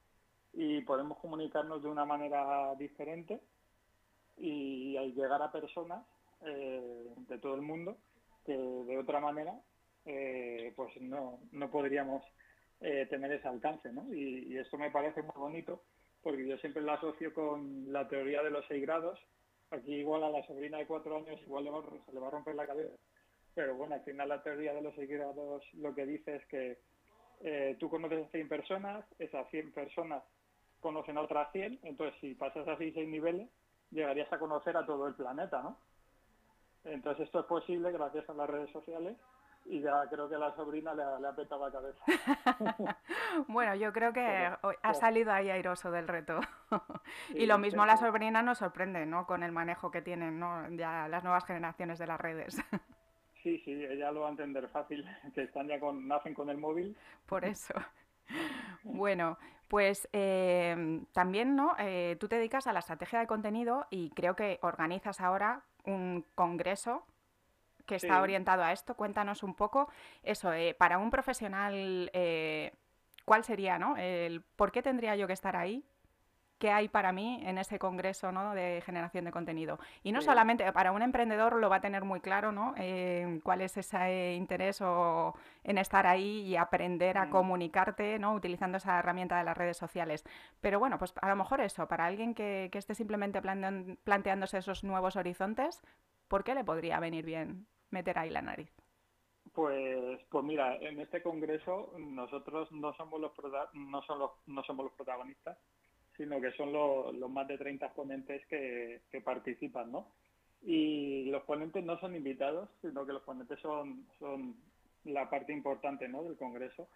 y 0.52 0.82
podemos 0.82 1.18
comunicarnos 1.18 1.82
de 1.82 1.88
una 1.88 2.04
manera 2.04 2.74
diferente 2.76 3.40
y 4.36 4.96
llegar 5.14 5.42
a 5.42 5.52
personas 5.52 6.06
eh, 6.46 7.14
de 7.28 7.38
todo 7.38 7.54
el 7.54 7.62
mundo 7.62 7.98
que 8.44 8.56
de 8.56 8.98
otra 8.98 9.20
manera 9.20 9.54
pues 10.74 10.98
no, 11.02 11.40
no 11.52 11.70
podríamos 11.70 12.24
tener 12.78 13.30
ese 13.32 13.46
alcance 13.46 13.92
¿no? 13.92 14.06
y, 14.14 14.54
y 14.54 14.56
esto 14.56 14.78
me 14.78 14.90
parece 14.90 15.20
muy 15.20 15.34
bonito 15.36 15.82
porque 16.22 16.46
yo 16.46 16.56
siempre 16.58 16.82
la 16.82 16.94
asocio 16.94 17.32
con 17.32 17.92
la 17.92 18.08
teoría 18.08 18.42
de 18.42 18.50
los 18.50 18.64
seis 18.66 18.82
grados. 18.82 19.18
Aquí 19.70 19.94
igual 19.94 20.24
a 20.24 20.30
la 20.30 20.46
sobrina 20.46 20.78
de 20.78 20.86
cuatro 20.86 21.16
años 21.16 21.40
igual 21.42 21.64
le 21.64 21.70
va, 21.70 21.82
se 22.04 22.12
le 22.12 22.20
va 22.20 22.28
a 22.28 22.30
romper 22.30 22.54
la 22.54 22.66
cabeza. 22.66 22.94
Pero 23.58 23.74
bueno, 23.74 23.96
al 23.96 24.02
final 24.02 24.28
la 24.28 24.40
teoría 24.40 24.72
de 24.72 24.82
los 24.82 24.94
seis 24.94 25.10
grados 25.10 25.64
lo 25.72 25.92
que 25.92 26.06
dice 26.06 26.36
es 26.36 26.46
que 26.46 26.78
eh, 27.40 27.76
tú 27.80 27.90
conoces 27.90 28.24
a 28.24 28.30
100 28.30 28.48
personas, 28.48 29.04
esas 29.18 29.50
100 29.50 29.72
personas 29.72 30.22
conocen 30.78 31.18
a 31.18 31.22
otras 31.22 31.50
100, 31.50 31.80
entonces 31.82 32.14
si 32.20 32.34
pasas 32.36 32.68
así 32.68 32.92
seis 32.92 33.08
niveles, 33.08 33.48
llegarías 33.90 34.32
a 34.32 34.38
conocer 34.38 34.76
a 34.76 34.86
todo 34.86 35.08
el 35.08 35.14
planeta, 35.14 35.60
¿no? 35.60 35.76
Entonces 36.84 37.26
esto 37.26 37.40
es 37.40 37.46
posible 37.46 37.90
gracias 37.90 38.30
a 38.30 38.34
las 38.34 38.48
redes 38.48 38.70
sociales 38.70 39.16
y 39.64 39.80
ya 39.80 40.04
creo 40.08 40.28
que 40.28 40.36
la 40.36 40.54
sobrina 40.54 40.94
le 40.94 41.02
ha, 41.02 41.32
petado 41.32 41.66
la 41.66 41.72
cabeza. 41.72 42.04
bueno, 43.48 43.74
yo 43.74 43.92
creo 43.92 44.12
que 44.12 44.50
ha 44.82 44.94
salido 44.94 45.32
ahí 45.32 45.50
airoso 45.50 45.90
del 45.90 46.06
reto. 46.06 46.38
y 47.34 47.46
lo 47.46 47.58
mismo 47.58 47.84
la 47.84 47.96
sobrina 47.96 48.40
nos 48.40 48.58
sorprende, 48.58 49.04
¿no? 49.04 49.26
Con 49.26 49.42
el 49.42 49.50
manejo 49.50 49.90
que 49.90 50.00
tienen, 50.00 50.38
¿no? 50.38 50.68
Ya 50.70 51.08
las 51.08 51.24
nuevas 51.24 51.44
generaciones 51.44 51.98
de 51.98 52.06
las 52.06 52.20
redes. 52.20 52.56
sí, 53.56 53.62
sí, 53.64 53.84
ella 53.84 54.10
lo 54.12 54.20
va 54.20 54.28
a 54.28 54.30
entender 54.30 54.68
fácil, 54.68 55.04
que 55.34 55.42
están 55.42 55.68
ya 55.68 55.80
con, 55.80 56.06
nacen 56.06 56.34
con 56.34 56.50
el 56.50 56.58
móvil. 56.58 56.96
Por 57.26 57.44
eso. 57.44 57.74
Bueno, 58.82 59.38
pues 59.68 60.08
em, 60.12 61.04
también, 61.12 61.56
¿no? 61.56 61.74
Eh, 61.78 62.16
tú 62.20 62.28
te 62.28 62.36
dedicas 62.36 62.66
a 62.66 62.72
la 62.72 62.80
estrategia 62.80 63.20
de 63.20 63.26
contenido 63.26 63.86
y 63.90 64.10
creo 64.10 64.34
que 64.34 64.58
organizas 64.62 65.20
ahora 65.20 65.62
un 65.84 66.24
congreso 66.34 67.04
que 67.86 67.96
está 67.96 68.20
orientado 68.20 68.62
a 68.62 68.72
esto. 68.72 68.94
Cuéntanos 68.94 69.42
un 69.42 69.54
poco 69.54 69.88
eso, 70.22 70.52
eh, 70.52 70.74
para 70.74 70.98
un 70.98 71.10
profesional, 71.10 72.10
eh, 72.12 72.72
¿cuál 73.24 73.44
sería, 73.44 73.78
no? 73.78 73.96
El, 73.96 74.42
¿Por 74.42 74.72
qué 74.72 74.82
tendría 74.82 75.16
yo 75.16 75.26
que 75.26 75.32
estar 75.32 75.56
ahí? 75.56 75.82
Qué 76.58 76.70
hay 76.70 76.88
para 76.88 77.12
mí 77.12 77.40
en 77.44 77.58
ese 77.58 77.78
congreso 77.78 78.32
¿no? 78.32 78.54
de 78.54 78.82
generación 78.84 79.24
de 79.24 79.30
contenido. 79.30 79.78
Y 80.02 80.12
no 80.12 80.20
solamente 80.20 80.70
para 80.72 80.92
un 80.92 81.02
emprendedor 81.02 81.56
lo 81.56 81.70
va 81.70 81.76
a 81.76 81.80
tener 81.80 82.04
muy 82.04 82.20
claro, 82.20 82.52
¿no? 82.52 82.74
Eh, 82.76 83.40
cuál 83.42 83.60
es 83.60 83.76
ese 83.76 84.34
interés 84.34 84.80
o 84.80 85.34
en 85.64 85.78
estar 85.78 86.06
ahí 86.06 86.40
y 86.40 86.56
aprender 86.56 87.18
a 87.18 87.26
mm. 87.26 87.30
comunicarte, 87.30 88.18
¿no? 88.18 88.34
Utilizando 88.34 88.78
esa 88.78 88.98
herramienta 88.98 89.38
de 89.38 89.44
las 89.44 89.56
redes 89.56 89.76
sociales. 89.76 90.24
Pero 90.60 90.78
bueno, 90.78 90.98
pues 90.98 91.14
a 91.20 91.28
lo 91.28 91.36
mejor 91.36 91.60
eso, 91.60 91.86
para 91.86 92.06
alguien 92.06 92.34
que, 92.34 92.70
esté 92.72 92.94
simplemente 92.94 93.42
planteándose 93.42 94.58
esos 94.58 94.84
nuevos 94.84 95.16
horizontes, 95.16 95.82
¿por 96.28 96.44
qué 96.44 96.54
le 96.54 96.62
podría 96.62 97.00
venir 97.00 97.24
bien 97.24 97.66
meter 97.90 98.18
ahí 98.18 98.30
la 98.30 98.40
nariz? 98.40 98.72
Pues, 99.52 100.20
pues 100.30 100.44
mira, 100.44 100.76
en 100.76 101.00
este 101.00 101.22
congreso 101.22 101.92
nosotros 101.98 102.70
no 102.70 102.92
somos 102.94 103.20
los, 103.20 103.32
no, 103.72 104.02
no 104.46 104.62
somos 104.62 104.84
los 104.84 104.94
protagonistas, 104.94 105.58
sino 106.18 106.40
que 106.40 106.50
son 106.52 106.72
los, 106.72 107.30
más 107.30 107.46
de 107.46 107.56
30 107.56 107.94
ponentes 107.94 108.44
que, 108.46 109.00
participan, 109.24 109.90
¿no? 109.92 110.12
Y 110.60 111.26
los 111.26 111.44
ponentes 111.44 111.84
no 111.84 111.98
son 112.00 112.16
invitados, 112.16 112.68
sino 112.82 113.06
que 113.06 113.12
los 113.12 113.22
ponentes 113.22 113.58
son, 113.60 114.04
son 114.18 114.56
la 115.04 115.30
parte 115.30 115.52
importante 115.52 116.08
¿no? 116.08 116.24
del 116.24 116.36
Congreso. 116.36 116.88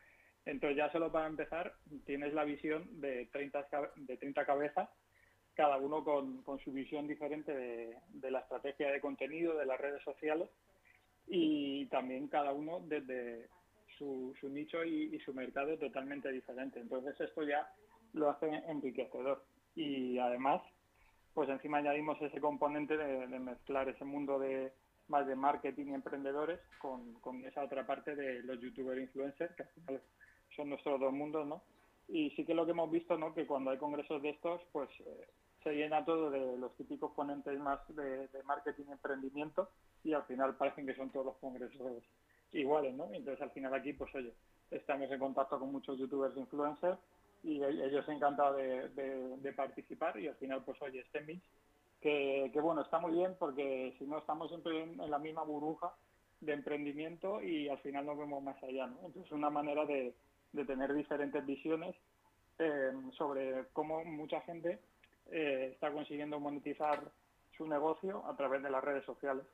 Entonces 0.44 0.76
ya 0.76 0.90
solo 0.90 1.12
para 1.12 1.28
empezar 1.28 1.72
tienes 2.04 2.34
la 2.34 2.42
visión 2.42 3.00
de 3.00 3.26
30, 3.26 3.68
de 3.94 4.16
30 4.16 4.44
cabezas, 4.44 4.88
cada 5.54 5.76
uno 5.76 6.02
con, 6.02 6.42
su 6.64 6.72
visión 6.72 7.06
diferente 7.06 7.54
de, 7.54 8.30
la 8.30 8.40
estrategia 8.40 8.90
de 8.90 9.00
contenido, 9.00 9.56
de 9.56 9.66
las 9.66 9.80
redes 9.80 10.02
sociales 10.02 10.48
y 11.28 11.86
también 11.86 12.26
cada 12.26 12.52
uno 12.52 12.80
desde 12.84 13.48
su, 13.96 14.34
nicho 14.50 14.82
y, 14.82 15.14
y, 15.14 15.20
su 15.20 15.32
mercado 15.32 15.78
totalmente 15.78 16.32
diferente. 16.32 16.80
Entonces 16.80 17.20
esto 17.20 17.44
ya 17.44 17.70
lo 18.12 18.30
hace 18.30 18.48
enriquecedor. 18.68 19.44
Y 19.74 20.18
además, 20.18 20.62
pues 21.34 21.48
encima 21.48 21.78
añadimos 21.78 22.20
ese 22.20 22.40
componente 22.40 22.96
de, 22.96 23.26
mezclar 23.38 23.88
ese 23.88 24.04
mundo 24.04 24.38
de 24.38 24.72
más 25.08 25.26
de 25.26 25.34
marketing 25.34 25.86
y 25.86 25.94
emprendedores 25.94 26.60
con, 26.78 27.44
esa 27.44 27.64
otra 27.64 27.86
parte 27.86 28.14
de 28.14 28.42
los 28.42 28.60
youtubers 28.60 29.00
influencers, 29.00 29.54
que 29.54 29.62
al 29.62 29.68
final 29.70 30.02
son 30.56 30.68
nuestros 30.70 31.00
dos 31.00 31.12
mundos, 31.12 31.46
¿no? 31.46 31.62
Y 32.08 32.30
sí 32.30 32.44
que 32.44 32.54
lo 32.54 32.64
que 32.64 32.72
hemos 32.72 32.90
visto, 32.90 33.16
¿no? 33.16 33.34
Que 33.34 33.46
cuando 33.46 33.70
hay 33.70 33.78
congresos 33.78 34.20
de 34.22 34.30
estos, 34.30 34.60
pues 34.72 34.88
eh, 35.00 35.28
se 35.62 35.72
llena 35.72 36.04
todo 36.04 36.30
de 36.30 36.58
los 36.58 36.74
típicos 36.76 37.12
ponentes 37.12 37.58
más 37.58 37.80
de, 37.94 38.28
marketing 38.44 38.84
y 38.88 38.92
emprendimiento 38.92 39.70
y 40.04 40.12
al 40.12 40.24
final 40.24 40.56
parecen 40.56 40.86
que 40.86 40.94
son 40.94 41.10
todos 41.10 41.26
los 41.26 41.36
congresos 41.36 42.02
iguales, 42.52 42.94
¿no? 42.94 43.08
Entonces 43.12 43.40
al 43.42 43.50
final 43.50 43.72
aquí, 43.74 43.92
pues 43.92 44.14
oye, 44.14 44.34
estamos 44.70 45.10
en 45.10 45.18
contacto 45.18 45.58
con 45.58 45.72
muchos 45.72 45.98
youtubers 45.98 46.36
influencers 46.36 46.98
y 47.42 47.62
ellos 47.62 48.08
encantados 48.08 48.56
de, 48.56 48.88
de, 49.38 49.52
participar 49.52 50.18
y 50.18 50.28
al 50.28 50.36
final 50.36 50.62
pues 50.64 50.80
oye 50.80 51.00
este 51.00 51.20
mix 51.22 51.42
que, 52.00 52.50
que, 52.52 52.60
bueno 52.60 52.82
está 52.82 52.98
muy 52.98 53.12
bien 53.12 53.34
porque 53.38 53.94
si 53.98 54.04
no 54.04 54.18
estamos 54.18 54.48
siempre 54.48 54.82
en, 54.82 55.10
la 55.10 55.18
misma 55.18 55.42
burbuja 55.42 55.92
de 56.40 56.52
emprendimiento 56.52 57.42
y 57.42 57.68
al 57.68 57.78
final 57.78 58.06
nos 58.06 58.18
vemos 58.18 58.42
más 58.42 58.62
allá 58.62 58.86
¿no? 58.86 58.98
entonces 59.06 59.32
una 59.32 59.50
manera 59.50 59.84
de, 59.86 60.14
de 60.52 60.64
tener 60.64 60.92
diferentes 60.94 61.44
visiones 61.44 61.96
eh, 62.58 62.92
sobre 63.16 63.66
cómo 63.72 64.04
mucha 64.04 64.40
gente 64.42 64.78
eh, 65.30 65.70
está 65.72 65.90
consiguiendo 65.90 66.38
monetizar 66.38 67.02
su 67.56 67.66
negocio 67.66 68.24
a 68.26 68.36
través 68.36 68.62
de 68.62 68.70
las 68.70 68.84
redes 68.84 69.04
sociales 69.04 69.44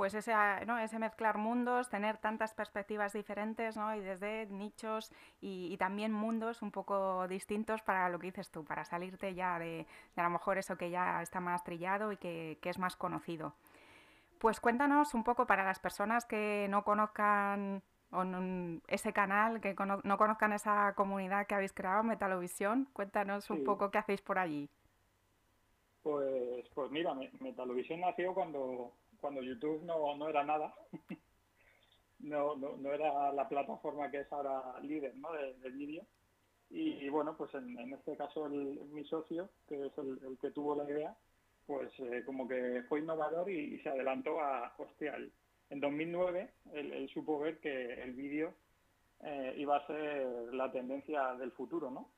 pues 0.00 0.14
ese, 0.14 0.32
ah, 0.32 0.62
¿no? 0.66 0.78
ese 0.78 0.98
mezclar 0.98 1.36
mundos, 1.36 1.90
tener 1.90 2.16
tantas 2.16 2.54
perspectivas 2.54 3.12
diferentes 3.12 3.76
¿no? 3.76 3.94
y 3.94 4.00
desde 4.00 4.46
nichos 4.46 5.12
y, 5.42 5.76
también 5.76 6.10
mundos 6.10 6.62
un 6.62 6.70
poco 6.70 7.28
distintos 7.28 7.82
para 7.82 8.08
lo 8.08 8.18
que 8.18 8.28
dices 8.28 8.50
tú, 8.50 8.64
para 8.64 8.86
salirte 8.86 9.34
ya 9.34 9.58
de, 9.58 9.86
a 10.16 10.22
lo 10.22 10.30
mejor 10.30 10.56
eso 10.56 10.78
que 10.78 10.88
ya 10.88 11.20
está 11.20 11.40
más 11.40 11.64
trillado 11.64 12.12
y 12.12 12.16
que, 12.16 12.56
es 12.62 12.78
más 12.78 12.96
conocido. 12.96 13.52
Pues 14.38 14.58
cuéntanos 14.58 15.12
un 15.12 15.22
poco 15.22 15.46
para 15.46 15.64
las 15.64 15.78
personas 15.78 16.24
que 16.24 16.66
no 16.70 16.82
conozcan 16.82 17.82
ese 18.88 19.12
canal, 19.12 19.60
que 19.60 19.74
no 19.74 20.16
conozcan 20.16 20.54
esa 20.54 20.94
comunidad 20.94 21.46
que 21.46 21.56
habéis 21.56 21.74
creado, 21.74 22.04
Metalovisión, 22.04 22.88
cuéntanos 22.94 23.50
un 23.50 23.64
poco 23.64 23.90
qué 23.90 23.98
hacéis 23.98 24.22
por 24.22 24.38
allí. 24.38 24.70
Pues, 26.02 26.66
pues 26.70 26.90
mira, 26.90 27.14
Metalovisión 27.38 28.00
nació 28.00 28.32
cuando 28.32 28.94
cuando 29.20 29.42
YouTube 29.42 29.82
no, 29.84 30.16
no 30.16 30.28
era 30.28 30.44
nada. 30.44 30.74
no, 32.20 32.56
no, 32.56 32.76
no, 32.76 32.92
era 32.92 33.32
la 33.32 33.48
plataforma 33.48 34.10
que 34.10 34.20
es 34.20 34.32
ahora 34.32 34.78
líder 34.80 35.16
¿no? 35.16 35.32
de, 35.32 35.70
vídeo. 35.70 36.04
Y, 36.72 37.08
bueno, 37.08 37.36
pues 37.36 37.52
en, 37.54 37.92
este 37.92 38.16
caso 38.16 38.48
mi 38.48 39.04
socio, 39.04 39.50
que 39.68 39.86
es 39.86 39.98
el, 39.98 40.38
que 40.40 40.52
tuvo 40.52 40.76
la 40.76 40.88
idea, 40.88 41.16
pues 41.66 41.90
eh, 41.98 42.22
como 42.24 42.46
que 42.46 42.84
fue 42.88 43.00
innovador 43.00 43.50
y, 43.50 43.80
se 43.80 43.88
adelantó 43.88 44.40
a, 44.40 44.72
hostia, 44.78 45.16
en 45.68 45.80
2009 45.80 46.52
él, 46.72 47.10
supo 47.12 47.40
ver 47.40 47.58
que 47.58 48.02
el 48.02 48.12
vídeo 48.12 48.54
eh, 49.22 49.54
iba 49.56 49.78
a 49.78 49.86
ser 49.88 50.54
la 50.54 50.70
tendencia 50.70 51.34
del 51.34 51.50
futuro, 51.52 51.90
¿no? 51.90 52.08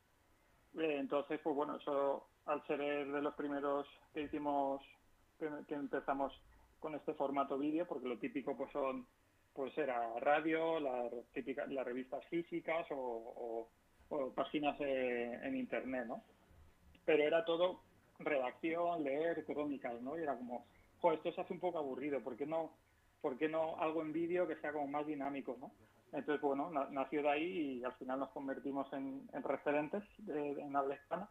Eh, 0.79 0.97
entonces, 0.99 1.41
pues 1.43 1.57
bueno, 1.57 1.77
eso 1.77 2.29
al 2.45 2.67
ser 2.67 2.79
de 2.79 3.23
los 3.23 3.35
primeros 3.35 3.87
que 4.13 4.23
hicimos, 4.23 4.83
que 5.39 5.75
empezamos 5.75 6.33
con 6.83 6.95
este 6.97 7.15
formato 7.15 7.57
vídeo, 7.57 7.87
porque 7.87 8.09
lo 8.09 8.19
típico 8.19 8.55
pues 8.57 8.71
son 8.73 9.07
pues 9.55 9.77
era 9.79 10.19
radio, 10.19 10.81
las 10.81 11.13
típicas 11.33 11.71
las 11.71 11.85
revistas 11.87 12.25
físicas 12.27 12.87
o, 12.91 13.69
páginas 14.35 14.79
eh, 14.81 15.41
en 15.43 15.57
internet, 15.57 16.05
¿no? 16.07 16.23
Pero 17.07 17.23
era 17.23 17.45
todo 17.47 17.81
redacción, 18.19 19.03
leer, 19.03 19.45
crónicas, 19.47 20.03
¿no? 20.03 20.19
Y 20.19 20.23
era 20.23 20.37
como, 20.37 20.67
pues 21.01 21.17
esto 21.17 21.33
se 21.33 21.41
hace 21.41 21.53
un 21.55 21.61
poco 21.61 21.79
aburrido, 21.79 22.21
¿por 22.21 22.37
qué 22.37 22.45
no, 22.45 22.73
por 23.23 23.39
qué 23.39 23.49
no 23.49 23.81
algo 23.81 24.03
en 24.03 24.13
vídeo 24.13 24.47
que 24.47 24.57
sea 24.57 24.73
como 24.73 24.87
más 24.87 25.07
dinámico, 25.07 25.57
¿no? 25.59 25.71
Entonces, 26.13 26.43
bueno, 26.43 26.71
nació 26.91 27.23
de 27.23 27.31
ahí 27.31 27.61
y 27.79 27.85
al 27.85 27.95
final 27.95 28.19
nos 28.19 28.31
convertimos 28.31 28.93
en, 28.93 29.27
referentes 29.43 30.05
en 30.29 30.77
habla 30.77 30.95
hispana. 30.95 31.29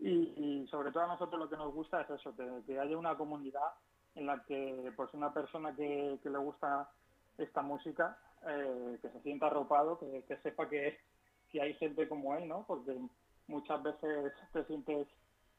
Y, 0.00 0.64
sobre 0.70 0.92
todo 0.92 1.02
a 1.02 1.08
nosotros 1.08 1.40
lo 1.40 1.50
que 1.50 1.56
nos 1.56 1.74
gusta 1.74 2.02
es 2.02 2.10
eso, 2.10 2.32
que 2.64 2.78
haya 2.78 2.96
una 2.96 3.16
comunidad 3.16 3.72
en 4.18 4.26
la 4.26 4.42
que 4.44 4.92
pues 4.96 5.12
una 5.14 5.32
persona 5.32 5.74
que, 5.74 6.18
le 6.22 6.38
gusta 6.38 6.90
esta 7.38 7.62
música 7.62 8.18
eh, 8.46 8.98
que 9.00 9.08
se 9.10 9.20
sienta 9.22 9.46
arropado, 9.46 9.98
que, 9.98 10.36
sepa 10.42 10.68
que, 10.68 10.98
que, 11.50 11.62
hay 11.62 11.74
gente 11.74 12.08
como 12.08 12.34
él, 12.34 12.48
¿no? 12.48 12.64
Porque 12.66 12.96
muchas 13.46 13.82
veces 13.82 14.32
te 14.52 14.64
sientes 14.64 15.06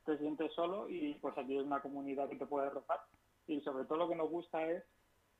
te 0.05 0.17
sientes 0.17 0.51
solo 0.53 0.89
y 0.89 1.13
pues 1.15 1.37
aquí 1.37 1.53
hay 1.53 1.63
una 1.63 1.81
comunidad 1.81 2.29
que 2.29 2.35
te 2.35 2.45
puede 2.45 2.67
arropar. 2.67 2.99
Y 3.47 3.61
sobre 3.61 3.85
todo 3.85 3.99
lo 3.99 4.09
que 4.09 4.15
nos 4.15 4.29
gusta 4.29 4.65
es 4.65 4.83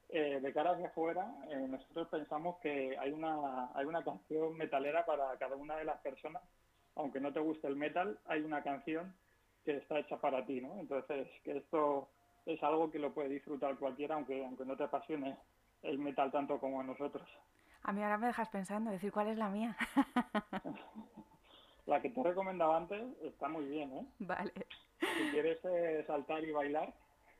eh, 0.09 0.39
de 0.41 0.53
cara 0.53 0.71
hacia 0.71 0.87
afuera 0.87 1.31
eh, 1.49 1.67
nosotros 1.67 2.07
pensamos 2.09 2.57
que 2.61 2.97
hay 2.97 3.11
una 3.11 3.69
hay 3.75 3.85
una 3.85 4.03
canción 4.03 4.57
metalera 4.57 5.05
para 5.05 5.37
cada 5.37 5.55
una 5.55 5.75
de 5.77 5.85
las 5.85 5.99
personas. 6.01 6.41
Aunque 6.95 7.19
no 7.19 7.31
te 7.33 7.39
guste 7.39 7.67
el 7.67 7.75
metal 7.75 8.19
hay 8.25 8.41
una 8.41 8.63
canción 8.63 9.13
que 9.65 9.77
está 9.77 9.99
hecha 9.99 10.17
para 10.17 10.45
ti 10.45 10.61
no 10.61 10.79
entonces 10.79 11.27
que 11.43 11.57
esto 11.57 12.09
es 12.53 12.63
algo 12.63 12.89
que 12.89 12.99
lo 12.99 13.13
puede 13.13 13.29
disfrutar 13.29 13.77
cualquiera, 13.77 14.15
aunque, 14.15 14.43
aunque 14.43 14.65
no 14.65 14.75
te 14.75 14.83
apasione 14.83 15.37
el 15.83 15.99
metal 15.99 16.31
tanto 16.31 16.59
como 16.59 16.81
a 16.81 16.83
nosotros. 16.83 17.27
A 17.83 17.93
mí 17.93 18.03
ahora 18.03 18.17
me 18.17 18.27
dejas 18.27 18.49
pensando, 18.49 18.91
decir 18.91 19.11
cuál 19.11 19.27
es 19.27 19.37
la 19.37 19.49
mía. 19.49 19.77
la 21.85 22.01
que 22.01 22.09
te 22.09 22.19
he 22.19 22.23
recomendado 22.23 22.73
antes 22.73 23.01
está 23.23 23.47
muy 23.47 23.65
bien, 23.65 23.93
¿eh? 23.93 24.05
Vale. 24.19 24.51
Si 24.99 25.31
quieres 25.31 25.59
eh, 25.63 26.03
saltar 26.05 26.43
y 26.43 26.51
bailar, 26.51 26.93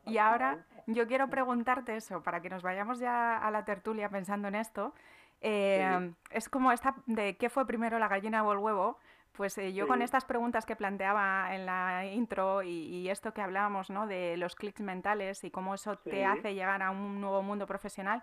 y 0.06 0.18
ahora 0.18 0.64
yo 0.86 1.08
quiero 1.08 1.28
preguntarte 1.28 1.96
eso, 1.96 2.22
para 2.22 2.40
que 2.40 2.48
nos 2.48 2.62
vayamos 2.62 3.00
ya 3.00 3.36
a 3.36 3.50
la 3.50 3.64
tertulia 3.64 4.08
pensando 4.08 4.46
en 4.46 4.54
esto. 4.54 4.94
Eh, 5.40 6.12
es 6.30 6.48
como 6.48 6.70
esta 6.70 6.94
de 7.06 7.36
qué 7.36 7.50
fue 7.50 7.66
primero 7.66 7.98
la 7.98 8.08
gallina 8.08 8.44
o 8.44 8.52
el 8.52 8.58
huevo. 8.58 8.98
Pues 9.36 9.58
eh, 9.58 9.72
yo 9.72 9.88
con 9.88 10.00
estas 10.00 10.24
preguntas 10.24 10.64
que 10.64 10.76
planteaba 10.76 11.54
en 11.56 11.66
la 11.66 12.06
intro 12.06 12.62
y, 12.62 13.08
esto 13.08 13.34
que 13.34 13.42
hablábamos, 13.42 13.90
¿no? 13.90 14.06
De 14.06 14.36
los 14.36 14.54
clics 14.54 14.80
mentales 14.80 15.42
y 15.42 15.50
cómo 15.50 15.74
eso 15.74 15.96
te 15.96 16.24
hace 16.24 16.54
llegar 16.54 16.82
a 16.82 16.90
un 16.90 17.20
nuevo 17.20 17.42
mundo 17.42 17.66
profesional, 17.66 18.22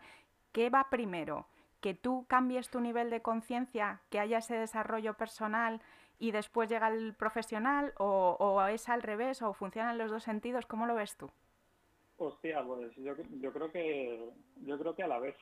¿qué 0.54 0.70
va 0.70 0.90
primero? 0.90 1.48
¿Que 1.82 1.94
tú 1.94 2.26
cambies 2.28 2.70
tu 2.70 2.80
nivel 2.80 3.10
de 3.10 3.22
conciencia, 3.22 4.02
que 4.10 4.20
haya 4.20 4.38
ese 4.38 4.56
desarrollo 4.56 5.16
personal 5.16 5.82
y 6.18 6.32
después 6.32 6.70
llega 6.70 6.88
el 6.88 7.14
profesional? 7.14 7.94
O, 7.98 8.38
¿O 8.40 8.66
es 8.68 8.88
al 8.88 9.02
revés? 9.02 9.42
¿O 9.42 9.52
funcionan 9.54 9.98
los 9.98 10.12
dos 10.12 10.24
sentidos? 10.24 10.66
¿Cómo 10.66 10.86
lo 10.86 10.96
ves 10.96 11.18
tú? 11.18 11.30
Hostia, 12.18 12.64
pues 12.64 12.96
yo, 12.96 13.16
yo 13.40 13.52
creo 13.52 13.72
que 13.72 14.30
yo 14.64 14.78
creo 14.78 14.96
que 14.96 15.04
a 15.04 15.08
la 15.08 15.20
vez. 15.20 15.36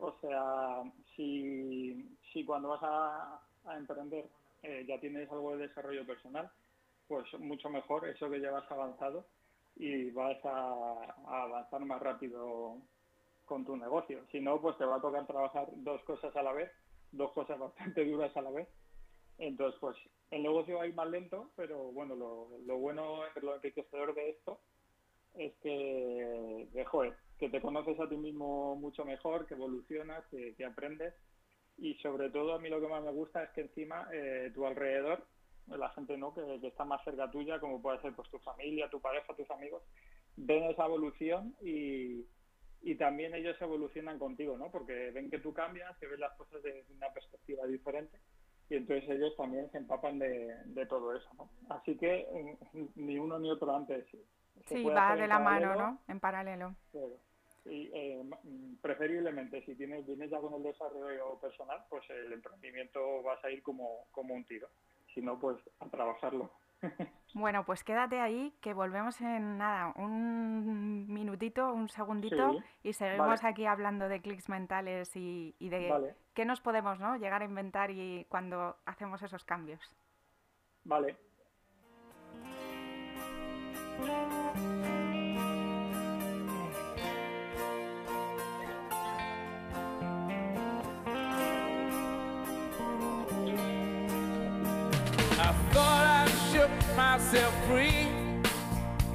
O 0.00 0.12
sea, 0.20 0.82
si, 1.16 2.16
si 2.32 2.44
cuando 2.44 2.68
vas 2.68 2.82
a, 2.82 3.40
emprender 3.76 4.26
eh, 4.62 4.84
ya 4.86 4.98
tienes 5.00 5.30
algo 5.30 5.56
de 5.56 5.68
desarrollo 5.68 6.06
personal, 6.06 6.50
pues 7.08 7.26
mucho 7.38 7.68
mejor 7.70 8.08
eso 8.08 8.30
que 8.30 8.38
llevas 8.38 8.70
avanzado 8.70 9.26
y 9.76 10.10
vas 10.10 10.38
a, 10.44 11.14
avanzar 11.26 11.84
más 11.84 12.00
rápido 12.00 12.76
con 13.44 13.64
tu 13.64 13.76
negocio. 13.76 14.24
Si 14.30 14.40
no, 14.40 14.60
pues 14.60 14.76
te 14.78 14.84
va 14.84 14.96
a 14.96 15.00
tocar 15.00 15.26
trabajar 15.26 15.68
dos 15.72 16.02
cosas 16.04 16.34
a 16.36 16.42
la 16.42 16.52
vez, 16.52 16.70
dos 17.12 17.32
cosas 17.32 17.58
bastante 17.58 18.04
duras 18.04 18.36
a 18.36 18.42
la 18.42 18.50
vez. 18.50 18.68
Entonces, 19.38 19.78
pues 19.80 19.96
el 20.30 20.42
negocio 20.42 20.76
va 20.76 20.82
a 20.82 20.86
ir 20.86 20.94
más 20.94 21.08
lento, 21.08 21.50
pero 21.56 21.90
bueno, 21.92 22.14
lo, 22.14 22.58
lo 22.66 22.78
bueno, 22.78 23.22
lo 23.40 23.54
enriquecedor 23.54 24.14
de 24.14 24.30
esto 24.30 24.60
es 25.34 25.54
que, 25.62 26.68
de, 26.72 26.84
joder, 26.84 27.16
que 27.38 27.48
te 27.48 27.60
conoces 27.60 27.98
a 28.00 28.08
ti 28.08 28.16
mismo 28.16 28.76
mucho 28.76 29.04
mejor, 29.04 29.46
que 29.46 29.54
evolucionas, 29.54 30.24
que, 30.26 30.54
aprendes 30.64 31.14
y 31.80 31.94
sobre 31.94 32.30
todo 32.30 32.54
a 32.54 32.58
mí 32.58 32.68
lo 32.68 32.80
que 32.80 32.88
más 32.88 33.02
me 33.02 33.10
gusta 33.10 33.42
es 33.42 33.50
que 33.50 33.62
encima 33.62 34.06
eh, 34.12 34.50
tu 34.54 34.66
alrededor, 34.66 35.26
la 35.66 35.88
gente 35.90 36.16
no 36.16 36.34
que, 36.34 36.60
está 36.66 36.84
más 36.84 37.02
cerca 37.04 37.30
tuya, 37.30 37.58
como 37.58 37.80
puede 37.80 38.00
ser 38.02 38.12
pues 38.14 38.28
tu 38.30 38.38
familia, 38.40 38.90
tu 38.90 39.00
pareja, 39.00 39.34
tus 39.34 39.50
amigos, 39.50 39.82
ven 40.36 40.64
esa 40.64 40.84
evolución 40.84 41.54
y, 41.62 42.26
y 42.82 42.94
también 42.96 43.34
ellos 43.34 43.56
evolucionan 43.60 44.18
contigo, 44.18 44.58
¿no? 44.58 44.70
Porque 44.70 45.10
ven 45.10 45.30
que 45.30 45.38
tú 45.38 45.54
cambias, 45.54 45.96
que 45.98 46.06
ven 46.06 46.20
las 46.20 46.36
cosas 46.36 46.62
desde 46.62 46.92
una 46.92 47.08
perspectiva 47.12 47.66
diferente 47.66 48.18
y 48.68 48.76
entonces 48.76 49.08
ellos 49.10 49.34
también 49.36 49.70
se 49.72 49.78
empapan 49.78 50.18
de, 50.18 50.54
de 50.66 50.86
todo 50.86 51.16
eso, 51.16 51.28
¿no? 51.36 51.50
Así 51.70 51.96
que 51.96 52.56
mm, 52.72 52.84
ni 52.96 53.18
uno 53.18 53.38
ni 53.38 53.50
otro 53.50 53.74
antes. 53.74 54.06
Sí, 54.66 54.84
va 54.84 55.16
de 55.16 55.26
la 55.26 55.38
mano, 55.38 55.74
¿no? 55.74 55.98
En 56.08 56.20
paralelo. 56.20 56.74
Y 57.66 57.90
eh, 57.92 58.22
preferiblemente, 58.80 59.62
si 59.64 59.74
tienes, 59.74 60.06
vienes 60.06 60.30
ya 60.30 60.40
con 60.40 60.54
el 60.54 60.62
desarrollo 60.62 61.38
personal, 61.40 61.84
pues 61.88 62.08
el 62.10 62.32
emprendimiento 62.32 63.22
vas 63.22 63.44
a 63.44 63.50
ir 63.50 63.62
como, 63.62 64.06
como 64.12 64.34
un 64.34 64.44
tiro. 64.44 64.68
Si 65.14 65.20
no, 65.20 65.38
pues 65.38 65.58
a 65.80 65.88
trabajarlo. 65.88 66.50
Bueno, 67.32 67.64
pues 67.64 67.84
quédate 67.84 68.20
ahí, 68.20 68.52
que 68.60 68.74
volvemos 68.74 69.20
en 69.20 69.56
nada, 69.56 69.92
un 69.96 71.06
minutito, 71.12 71.72
un 71.72 71.88
segundito, 71.88 72.58
y 72.82 72.92
seguimos 72.92 73.44
aquí 73.44 73.66
hablando 73.66 74.08
de 74.08 74.20
clics 74.20 74.48
mentales 74.48 75.14
y, 75.14 75.54
de 75.60 76.14
qué 76.34 76.44
nos 76.44 76.60
podemos 76.60 76.98
¿no? 76.98 77.16
llegar 77.16 77.42
a 77.42 77.44
inventar 77.44 77.92
y 77.92 78.26
cuando 78.28 78.76
hacemos 78.84 79.22
esos 79.22 79.44
cambios. 79.44 79.80
Vale. 80.84 81.16
Myself 96.96 97.54
free. 97.66 98.08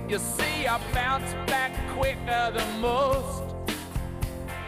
You 0.07 0.19
see, 0.19 0.67
I 0.67 0.79
bounce 0.93 1.33
back 1.47 1.71
quicker 1.97 2.51
than 2.53 2.79
most. 2.79 3.43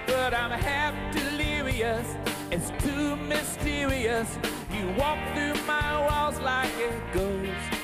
But 0.08 0.34
I'm 0.34 0.52
half 0.52 0.94
delirious, 1.14 2.08
it's 2.50 2.72
too 2.84 3.16
mysterious. 3.16 4.28
You 4.72 4.88
walk 4.98 5.20
through 5.34 5.56
my 5.66 6.00
walls 6.08 6.40
like 6.40 6.72
a 6.80 7.14
ghost. 7.14 7.78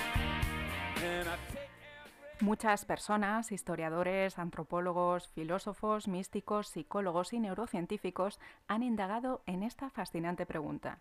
Muchas 2.43 2.83
personas, 2.83 3.53
historiadores, 3.53 4.37
antropólogos, 4.37 5.29
filósofos, 5.29 6.09
místicos, 6.09 6.67
psicólogos 6.67 7.31
y 7.31 7.39
neurocientíficos 7.39 8.37
han 8.67 8.83
indagado 8.83 9.43
en 9.45 9.63
esta 9.63 9.89
fascinante 9.89 10.45
pregunta. 10.45 10.99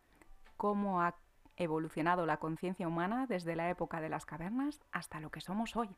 ¿Cómo 0.56 1.02
ha 1.02 1.16
evolucionado 1.56 2.26
la 2.26 2.38
conciencia 2.38 2.88
humana 2.88 3.26
desde 3.26 3.56
la 3.56 3.70
época 3.70 4.00
de 4.00 4.08
las 4.08 4.26
cavernas 4.26 4.80
hasta 4.92 5.20
lo 5.20 5.30
que 5.30 5.40
somos 5.40 5.76
hoy. 5.76 5.90